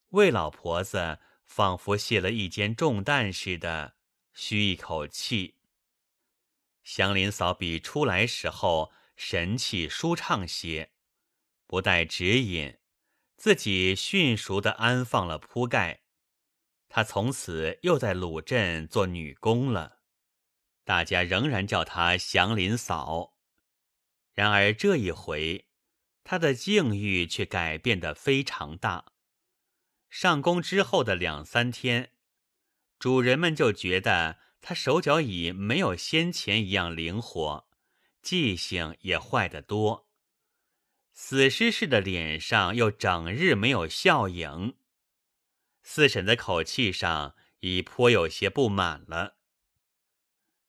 [0.09, 3.95] 魏老婆子仿佛卸了一肩重担似的，
[4.35, 5.55] 吁一口气。
[6.83, 10.91] 祥林嫂比出来时候神气舒畅些，
[11.65, 12.77] 不待指引，
[13.41, 16.01] 自己迅速的安放了铺盖。
[16.87, 19.97] 她从此又在鲁镇做女工了，
[20.83, 23.33] 大家仍然叫她祥林嫂。
[24.35, 25.65] 然而这一回，
[26.23, 29.05] 她的境遇却改变得非常大。
[30.07, 32.11] 上工之后的两三天，
[32.99, 34.37] 主人们就觉得。
[34.63, 37.67] 他手脚已没有先前一样灵活，
[38.21, 40.10] 记性也坏得多。
[41.23, 44.75] 死尸似的脸上又整日没有笑影。
[45.83, 49.37] 四婶的口气上已颇有些不满了。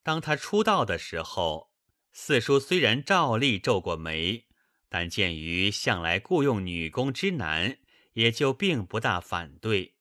[0.02, 1.72] 当他出道的时候，
[2.12, 4.44] 四叔虽然照例皱过眉，
[4.90, 7.78] 但鉴于向来雇佣女工之难，
[8.12, 9.94] 也就并不大反对，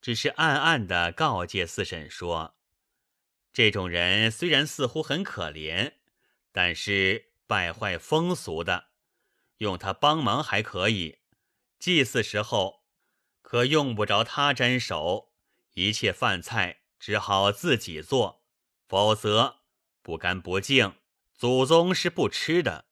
[0.00, 2.56] 只是暗暗的告诫四婶说。
[3.52, 5.92] 这种人虽然似乎很可怜，
[6.50, 8.91] 但是败坏风俗的，
[9.62, 11.20] 用他帮忙还可以。
[11.78, 12.84] 祭祀时候
[13.42, 15.32] 可用不着他沾手，
[15.74, 18.44] 一切饭菜只好自己做，
[18.88, 19.60] 否则
[20.02, 20.96] 不干不净，
[21.32, 22.86] 祖宗是不吃的。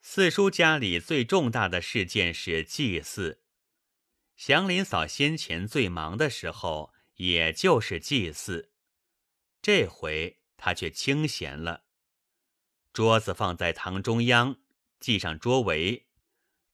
[0.00, 3.42] 四叔家里最重大的事件是祭祀，
[4.36, 8.72] 祥林嫂先前最忙的时候，也就是祭祀，
[9.62, 11.84] 这回她却清闲了。
[12.92, 14.56] 桌子放在堂中央，
[15.00, 16.06] 系上桌围，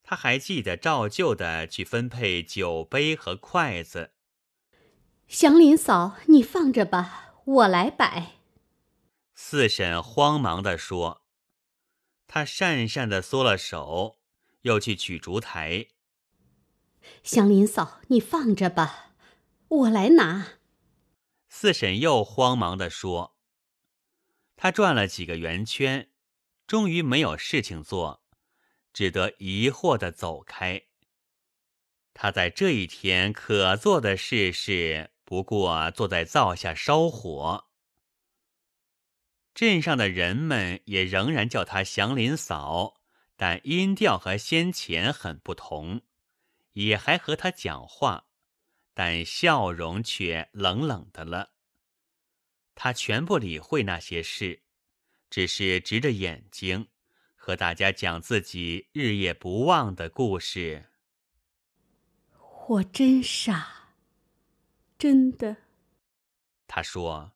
[0.02, 4.12] 他还记得照旧的去分配酒杯和筷子。
[5.28, 8.36] 祥林嫂，你放着吧，我来摆。
[9.34, 11.22] 四婶慌忙地说。
[12.26, 14.18] 他讪讪的缩了手，
[14.62, 15.88] 又去取烛台。
[17.22, 19.14] 祥林嫂，你放着吧，
[19.68, 20.58] 我来拿。
[21.48, 23.36] 四婶又慌忙的说。
[24.56, 26.11] 他转了几个圆圈，
[26.72, 28.24] 终于没有事情做，
[28.94, 30.84] 只得疑惑的走开。
[32.14, 37.68] 他在这一天可做的事是，不过坐在灶下烧火。
[39.52, 43.02] 镇上的人们也仍然叫他祥林嫂，
[43.36, 46.00] 但音调和先前很不同，
[46.72, 48.28] 也还和他讲话，
[48.94, 51.50] 但笑容却冷冷的了。
[52.74, 54.62] 他全不理会那些事，
[55.32, 56.88] 只是直着眼睛
[57.34, 60.90] 和大家讲自己日夜不忘的故事。
[62.68, 63.94] 我真傻，
[64.98, 65.56] 真的。
[66.66, 67.32] 他说。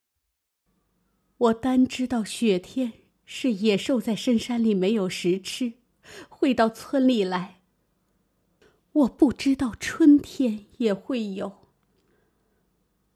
[1.39, 2.93] 我单知道雪天
[3.25, 5.79] 是野兽在深山里没有食吃，
[6.29, 7.63] 会到村里来。
[8.93, 11.67] 我不知道春天也会有。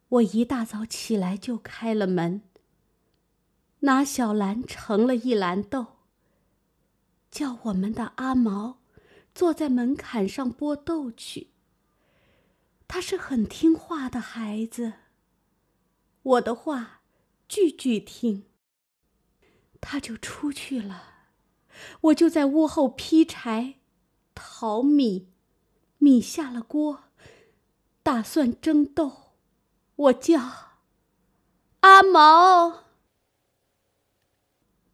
[0.09, 2.41] 我一大早起来就开了门，
[3.81, 5.99] 拿小篮盛了一篮豆，
[7.31, 8.79] 叫我们的阿毛
[9.35, 11.51] 坐在门槛上剥豆去。
[12.89, 14.95] 他是很听话的孩子，
[16.23, 16.99] 我的话。
[17.53, 18.45] 句句听，
[19.81, 21.03] 他就出去了，
[22.03, 23.81] 我就在屋后劈柴、
[24.37, 25.33] 淘米，
[25.99, 27.07] 米下了锅，
[28.05, 29.33] 打算蒸豆。
[29.97, 30.41] 我叫
[31.81, 32.85] 阿毛，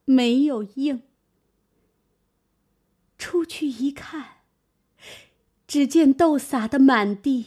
[0.07, 1.03] 没有应。
[3.19, 4.39] 出去一看，
[5.67, 7.45] 只见豆撒的满地。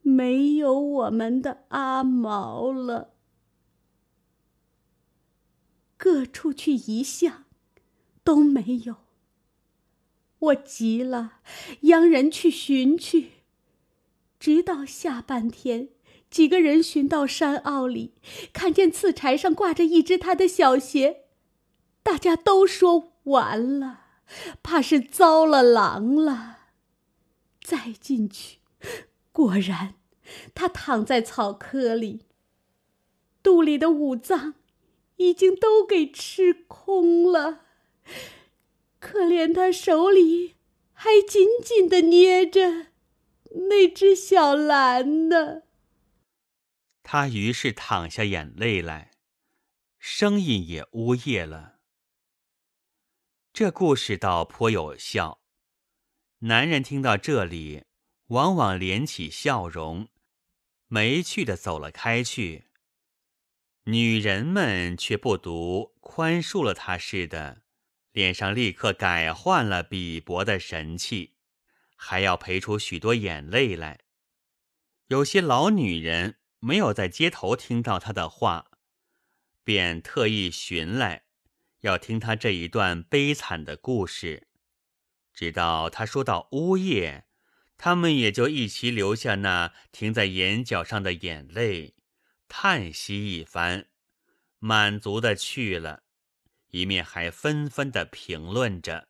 [0.00, 3.14] 没有我们的阿毛了，
[5.98, 7.44] 各处去一向，
[8.24, 8.96] 都没有。
[10.38, 11.40] 我急了，
[11.82, 13.32] 央人去寻去，
[14.38, 15.90] 直到下半天，
[16.30, 18.14] 几个人寻到山坳里，
[18.52, 21.24] 看见刺柴上挂着一只他的小鞋，
[22.02, 24.00] 大家都说完了，
[24.62, 26.58] 怕是遭了狼了。
[27.62, 28.58] 再进去，
[29.32, 29.94] 果然。
[30.54, 32.26] 他躺在草窠里，
[33.42, 34.56] 肚里的五脏
[35.16, 37.64] 已经都给吃空了，
[38.98, 40.56] 可怜他手里
[40.92, 42.88] 还紧紧的捏着
[43.70, 45.62] 那只小蓝呢。
[47.10, 49.12] 他于是淌下眼泪来，
[49.98, 51.78] 声音也呜咽了。
[53.50, 55.40] 这故事倒颇有效，
[56.40, 57.84] 男人听到这里，
[58.26, 60.10] 往往敛起笑容。
[60.88, 62.66] 没趣的走了开去，
[63.84, 67.62] 女人们却不独宽恕了他似的，
[68.12, 71.36] 脸上立刻改换了鄙薄的神气，
[71.96, 74.00] 还要赔出许多眼泪来。
[75.06, 78.70] 有些老女人没有在街头听到他的话，
[79.62, 81.24] 便特意寻来，
[81.80, 84.48] 要听他这一段悲惨的故事，
[85.32, 87.26] 直到他说到呜咽。
[87.80, 91.94] 他们也就一齐留下那停在眼角上的眼泪，
[92.48, 93.86] 叹息一番，
[94.58, 96.02] 满足的去了，
[96.70, 99.06] 一面还纷纷的评论着。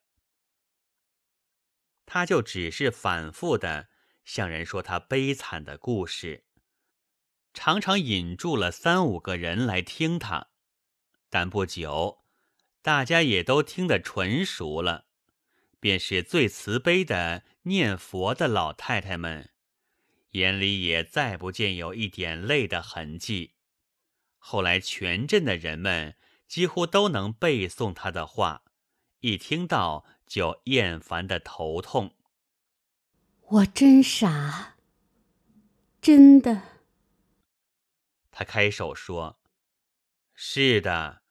[2.05, 3.89] 他就只是反复的
[4.23, 6.45] 向人说他悲惨的故事，
[7.53, 10.49] 常常引住了三五个人来听他，
[11.29, 12.25] 但不久，
[12.83, 15.07] 大家也都听得纯熟了。
[15.81, 19.51] 便是最慈悲的念佛的老太太们，
[20.33, 23.55] 眼里也再不见有一点泪的痕迹。
[24.39, 28.63] 后来全镇的人们几乎都能背诵他的话，
[29.21, 32.17] 一听到就厌烦的头痛。
[33.43, 34.77] 我真傻，
[36.01, 36.78] 真的。
[38.39, 39.41] 他开手说
[40.33, 41.25] ：“是的，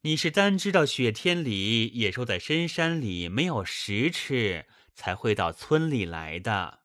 [0.00, 6.84] 你是单知道雪天里野兽在深山里没有食吃，才会到村里来的。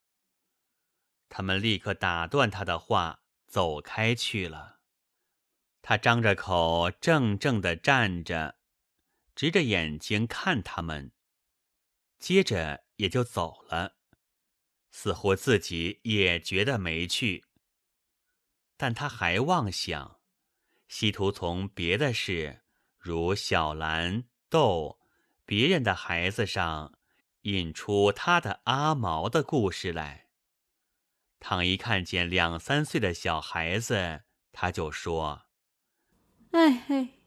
[1.30, 4.82] 他们立刻打断他的话，走开去了。
[5.82, 8.58] 他张着口，怔怔的站着，
[9.34, 11.14] 直着眼睛看他们，
[12.20, 13.96] 接着也就走了，
[14.92, 17.46] 似乎自己也觉得没趣。
[18.78, 20.20] 但他还妄想。
[20.88, 22.62] 希图从别的事，
[22.98, 25.00] 如小兰、豆，
[25.46, 26.94] 别人的孩子上，
[27.42, 30.28] 引出他的阿毛的故事来。
[31.40, 34.22] 倘一看见两三岁的小孩子，
[34.52, 35.44] 他就说
[36.52, 37.22] ：“哎嘿，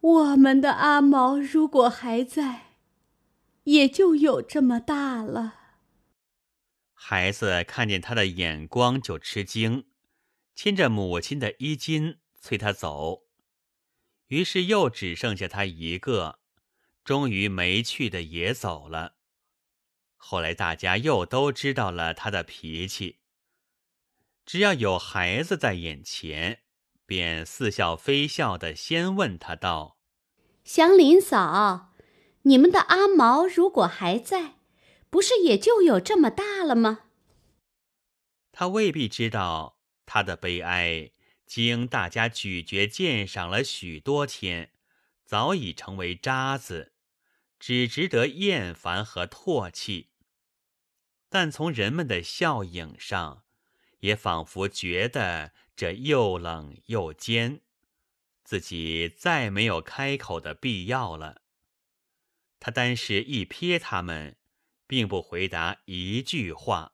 [0.00, 2.78] 我们的阿毛如果还在，
[3.64, 5.60] 也就有这么大了。”
[7.04, 9.88] 孩子看见他的眼光就吃惊。
[10.54, 13.24] 牵着母亲的衣襟，催他走。
[14.28, 16.38] 于是又只剩下他一个，
[17.02, 19.16] 终于没趣的也走了。
[20.16, 23.18] 后来大家又都知道了他的脾气，
[24.46, 26.60] 只要有孩子在眼前，
[27.04, 29.98] 便似笑非笑的先问他道
[30.62, 31.92] ：“祥林嫂，
[32.42, 34.54] 你们的阿毛如果还在，
[35.12, 37.00] 不是也就有这么大了吗？”
[38.50, 39.78] 他未必知道。
[40.04, 41.12] 他的悲哀，
[41.46, 44.72] 经大家咀嚼鉴赏了许多天，
[45.24, 46.92] 早已成为渣子，
[47.58, 50.10] 只值得厌烦和唾弃。
[51.30, 53.44] 但从人们的笑影上，
[54.00, 57.62] 也仿佛觉得这又冷又尖，
[58.44, 61.42] 自己再没有开口的必要了。
[62.60, 64.36] 他单是一瞥他们，
[64.92, 66.92] 并不回答一句话。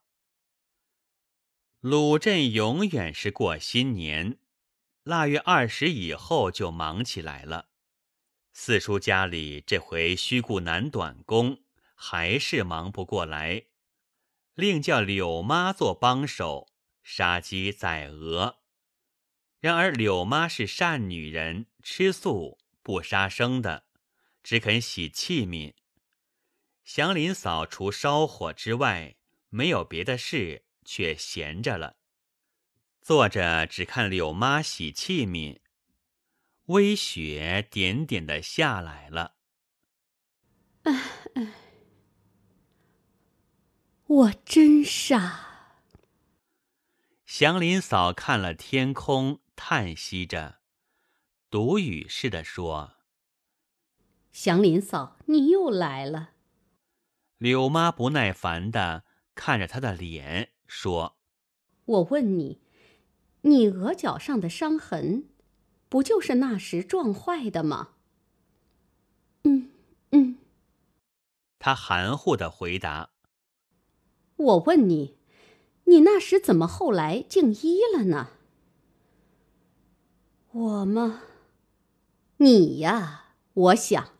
[1.80, 4.38] 鲁镇永远是过新年，
[5.02, 7.70] 腊月二十以后就忙起来了。
[8.52, 11.64] 四叔家里这回虚顾难短工，
[11.96, 13.64] 还是忙不过来，
[14.54, 16.68] 另叫柳妈做帮手，
[17.02, 18.60] 杀鸡宰鹅。
[19.58, 23.86] 然而柳妈是善女人，吃素不杀生的，
[24.44, 25.74] 只肯洗器皿。
[26.90, 29.16] 祥林嫂除烧火之外，
[29.50, 30.64] 没有别的事。
[30.86, 31.98] 却闲着了，
[33.02, 35.60] 坐着只看柳妈洗器皿。
[36.64, 39.34] 微雪点点的下来了。
[40.84, 41.52] 唉唉，
[44.06, 45.74] 我真傻。
[47.26, 50.60] 祥林嫂看了天空，叹息着，
[51.50, 52.94] 读语似的说
[54.32, 56.30] ：“祥林嫂，你又来了。”
[57.38, 60.50] 柳妈不耐烦的看着他的脸。
[60.66, 61.16] 说
[61.86, 62.60] ：“我问你，
[63.42, 65.24] 你额角上的伤痕，
[65.88, 67.94] 不就是那时撞坏的吗
[69.44, 69.70] ？”“嗯
[70.10, 70.38] 嗯。”
[71.58, 73.10] 他含糊的回答。
[74.36, 75.16] “我问你，
[75.84, 78.28] 你那时怎么后来竟医了呢
[80.52, 81.22] ？”“我吗？
[82.38, 84.10] 你呀，我想，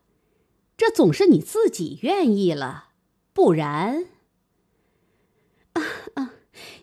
[0.76, 2.88] 这总是你自己愿意了，
[3.39, 4.07] 不然。”
[5.74, 5.82] 啊
[6.14, 6.34] 啊！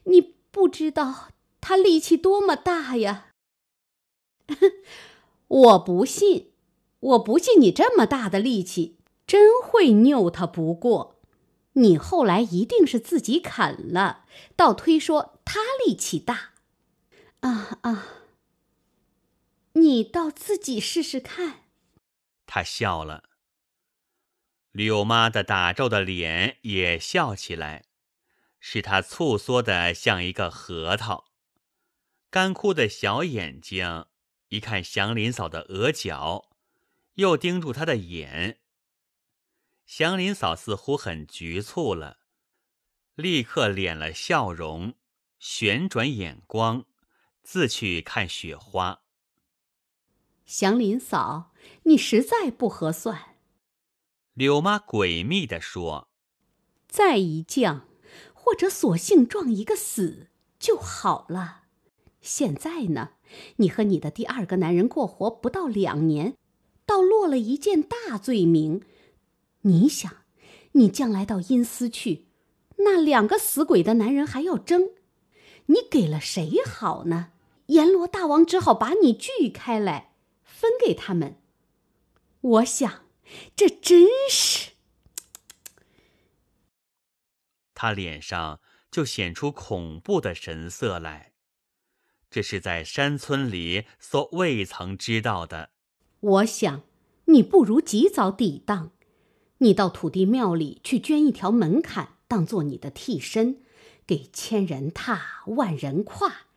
[0.05, 1.27] 你不知道
[1.59, 3.31] 他力气多么大呀！
[5.47, 6.53] 我不信，
[7.01, 11.19] 我不信你这么大的力气真会拗他不过。
[11.73, 14.23] 你后来一定是自己啃了，
[14.55, 16.51] 倒推说他力气大。
[17.41, 18.07] 啊啊！
[19.73, 21.63] 你倒自己试试看。
[22.45, 23.23] 他笑了。
[24.75, 27.85] 柳妈的打皱的脸也笑起来。
[28.59, 31.31] 使她蹙缩的像一个核桃，
[32.29, 34.07] 干枯的小眼睛
[34.49, 36.49] 一看祥林嫂的额角，
[37.13, 38.59] 又盯住她的眼。
[39.85, 42.17] 祥林嫂似乎很局促了，
[43.13, 44.95] 立刻敛了笑容，
[45.39, 46.83] 旋转眼光，
[47.43, 49.03] 自去看雪花。
[50.45, 51.53] 祥林嫂，
[51.83, 53.34] 你实在不合算。
[54.35, 56.07] 柳妈诡秘地说
[56.87, 57.87] ：“再一降。”
[58.33, 60.27] 或者索性撞一个死
[60.59, 61.63] 就好了。
[62.21, 63.13] 现在呢，
[63.55, 66.35] 你和你的第二个男人过活不到两年，
[66.85, 68.83] 倒落了一件大罪名。
[69.61, 70.17] 你想，
[70.73, 72.27] 你将来到阴司去，
[72.77, 74.91] 那两个死鬼的男人还要争，
[75.65, 77.31] 你给了谁好呢？
[77.67, 80.13] 阎罗大王只好把你锯开来，
[80.43, 81.37] 分给他们。
[82.41, 83.04] 我想，
[83.55, 84.71] 这真是。
[87.73, 91.33] 他脸上就显出恐怖的神色来，
[92.29, 95.71] 这是在山村里所未曾知道的。
[96.19, 96.83] 我想，
[97.25, 98.91] 你不如及早抵当。
[99.59, 103.61] 你到土地庙里去捐一条门槛，当做你的替身，
[104.05, 106.47] 给千人踏，万人跨，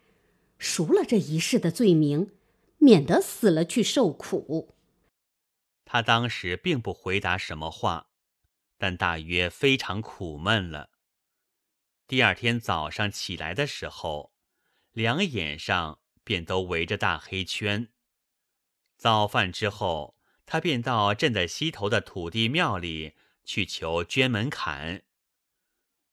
[0.58, 2.32] 赎了这一世的罪名，
[2.78, 4.74] 免得死了去受苦。
[5.90, 8.10] 他当时并不回答什么话，
[8.76, 10.90] 但大约非常苦闷了。
[12.06, 14.34] 第二天早上起来的时候，
[14.92, 17.88] 两眼上便都围着大黑圈。
[18.98, 20.16] 早饭之后。
[20.50, 23.12] 他便到镇在西头的土地庙里
[23.44, 25.02] 去求捐门槛。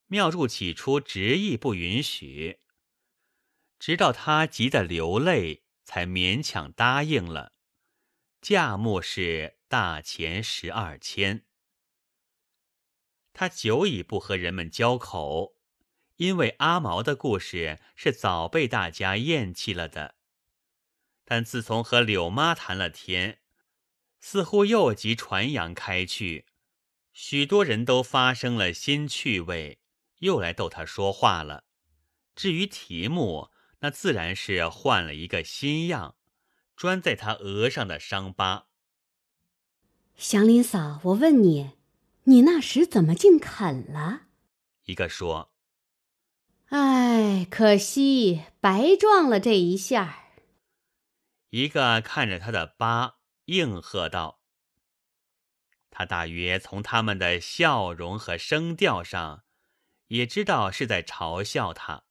[0.08, 2.60] 庙祝起初执意不允许，
[3.80, 7.54] 直到他急得流泪，才勉强答应了。
[8.42, 11.44] 价目是大钱十二千。
[13.34, 15.58] 他久已不和人们交口，
[16.16, 20.16] 因为阿毛的故事是早被大家厌弃了的。
[21.26, 23.42] 但自从和柳妈谈了天。
[24.22, 26.46] 似乎又即传扬开去，
[27.12, 29.82] 许多人都发生了新趣味，
[30.20, 31.66] 又来逗他说话了。
[32.34, 36.16] 至于题目，那自然是换了一个新样，
[36.78, 38.70] 专在他额上的伤疤。
[40.18, 41.72] 祥林嫂，我问你，
[42.24, 44.28] 你那时怎么竟肯了？
[44.86, 45.52] 一个说
[46.70, 50.24] ：“哎，可惜白撞了这一下。”
[51.52, 53.16] 一个看着他的疤。
[53.46, 54.40] 应和道
[55.92, 59.44] ：“他大约从他们的笑容和声调上，
[60.08, 62.06] 也知道是在嘲笑他，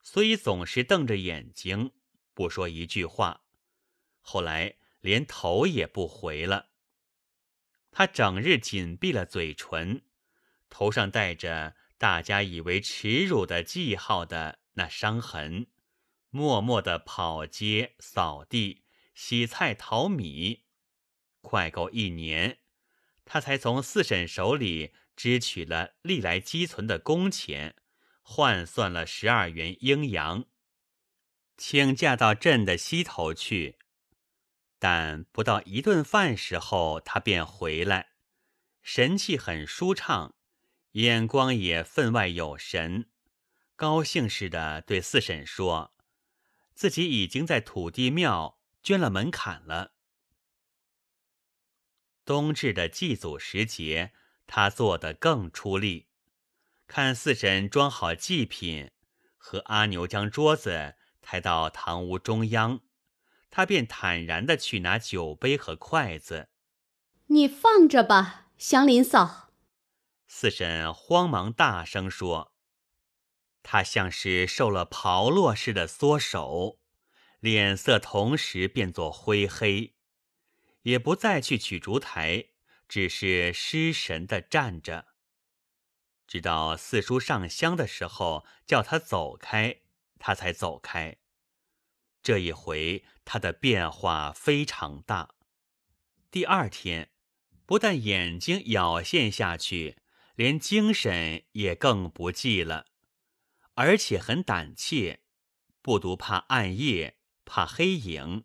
[0.00, 1.90] 所以总是瞪着眼睛，
[2.32, 3.42] 不说一句话。
[4.20, 6.68] 后来连头也不回了。
[7.98, 10.02] 他整日紧闭了嘴唇，
[10.68, 15.68] 头上带着大家以为耻辱的记号的那伤痕，
[16.28, 18.84] 默默地跑街扫地。”
[19.16, 20.64] 洗菜淘米，
[21.40, 22.58] 快够一年，
[23.24, 27.76] 他才从四婶手里支取了历来积存的工钱，
[28.20, 30.44] 换算了十二元阴阳，
[31.56, 33.78] 请假到镇的西头去。
[34.78, 38.10] 但不到一顿饭时候，他便回来，
[38.82, 40.34] 神气很舒畅，
[40.92, 43.10] 眼光也分外有神，
[43.74, 45.94] 高兴似的对四婶说
[46.74, 48.54] ：“自己已经在土地庙。”
[48.86, 49.94] 捐了门槛了。
[52.24, 54.12] 冬至的祭祖时节，
[54.46, 56.06] 他做得更出力。
[56.86, 58.92] 看四婶装好祭品，
[59.36, 62.80] 和阿牛将桌子抬到堂屋中央，
[63.56, 66.50] 他便坦然的去拿酒杯和筷子。
[67.28, 69.50] 你放着吧，祥林嫂。
[70.26, 72.52] 四婶慌忙大声说
[73.64, 76.80] ：“他像是受了炮烙似的缩手。”
[77.40, 79.94] 脸色同时变作灰黑，
[80.82, 82.48] 也不再去取烛台，
[82.86, 85.06] 只是失神的站着。
[86.26, 89.80] 直到四叔上香的时候，叫他走开，
[90.18, 91.16] 他才走开。
[92.26, 95.36] 这一回他的变化非常大。
[96.28, 97.12] 第二天，
[97.64, 99.98] 不但眼睛咬陷下去，
[100.34, 102.86] 连精神也更不济了，
[103.74, 105.20] 而且很胆怯，
[105.80, 107.18] 不独怕暗夜。
[107.44, 108.42] 怕黑影，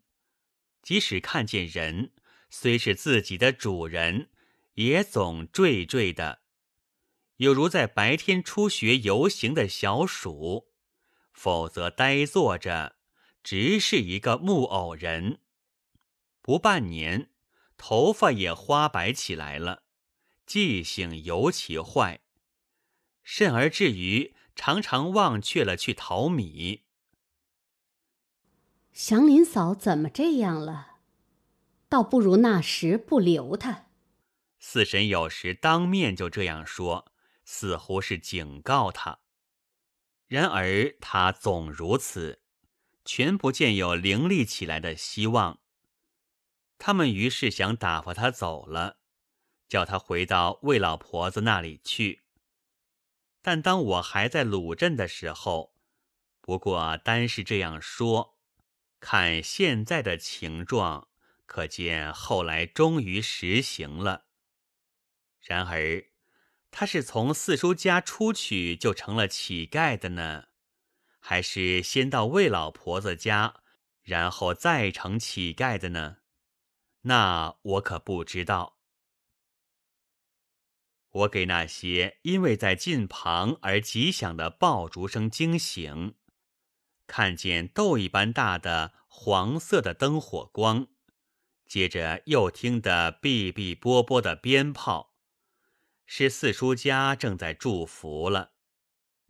[0.84, 2.12] 即使看见人，
[2.52, 4.30] 虽是自己的主人，
[4.76, 6.44] 也总惴惴的，
[7.38, 10.68] 有如在白天初学游行的小鼠；
[11.34, 12.98] 否则呆坐着，
[13.44, 15.40] 直是一个木偶人。
[16.42, 17.30] 不半年，
[17.78, 19.84] 头发也花白起来了，
[20.46, 22.22] 记性尤其坏，
[23.24, 26.84] 甚而至于常常忘却了去淘米。
[28.92, 30.98] 祥林嫂怎么这样了？
[31.88, 33.88] 倒不如那时不留他。
[34.60, 37.12] 四婶有时当面就这样说，
[37.46, 39.20] 似乎是警告他。
[40.28, 42.41] 然而他总如此，
[43.14, 45.60] 全不见有凌厉起来的希望。
[46.78, 49.00] 他们于是想打发他走了，
[49.68, 52.22] 叫他回到魏老婆子那里去。
[53.42, 55.76] 但当我还在鲁镇的时候，
[56.40, 58.38] 不过单是这样说。
[59.02, 61.10] 看现在的情状，
[61.46, 64.28] 可见后来终于实行了。
[65.42, 66.06] 然而，
[66.72, 70.46] 他是从四叔家出去就成了乞丐的呢，
[71.22, 73.62] 还是先到魏老婆子家，
[74.02, 76.18] 然后再成乞丐的呢？
[77.04, 78.80] 那我可不知道。
[81.12, 86.16] 我给那些因为在近旁而极响的爆竹声惊醒。
[87.06, 90.88] 看见豆一般大的黄色的灯火光，
[91.66, 95.14] 接着又听得哔哔啵啵的鞭炮，
[96.06, 98.51] 是四叔家正在祝福了。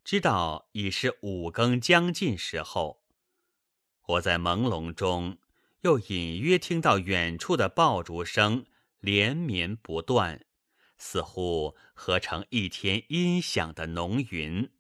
[0.04, 3.04] 知道已是五更将近时候，
[4.08, 5.38] 我在朦胧中
[5.82, 8.66] 又隐约听到远处的爆竹声
[8.99, 10.45] 连绵不断，
[10.97, 14.72] 似乎合成一天音响的浓云。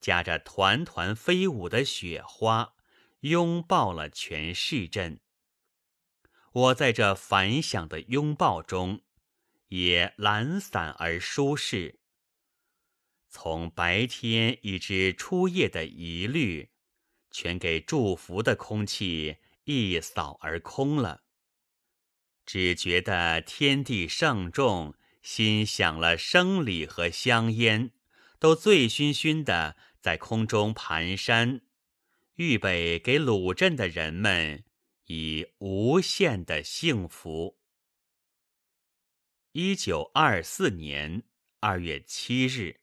[0.00, 2.72] 夹着团团飞舞的雪花，
[3.20, 5.20] 拥抱了全市镇。
[6.52, 9.02] 我在这反响的拥抱中，
[9.68, 11.99] 也懒散而舒适。
[13.30, 16.70] 从白天一直初夜的疑虑，
[17.30, 21.22] 全给祝福的空气一扫而空了。
[22.44, 27.92] 只觉得天地圣众，心想了生理和香烟，
[28.40, 29.76] 都醉醺醺的。
[30.00, 31.60] 在空中蹒跚，
[32.36, 34.64] 预备给鲁镇的人们
[35.08, 37.58] 以无限的幸福。
[39.52, 41.22] 一九二四年
[41.60, 42.79] 二月七日。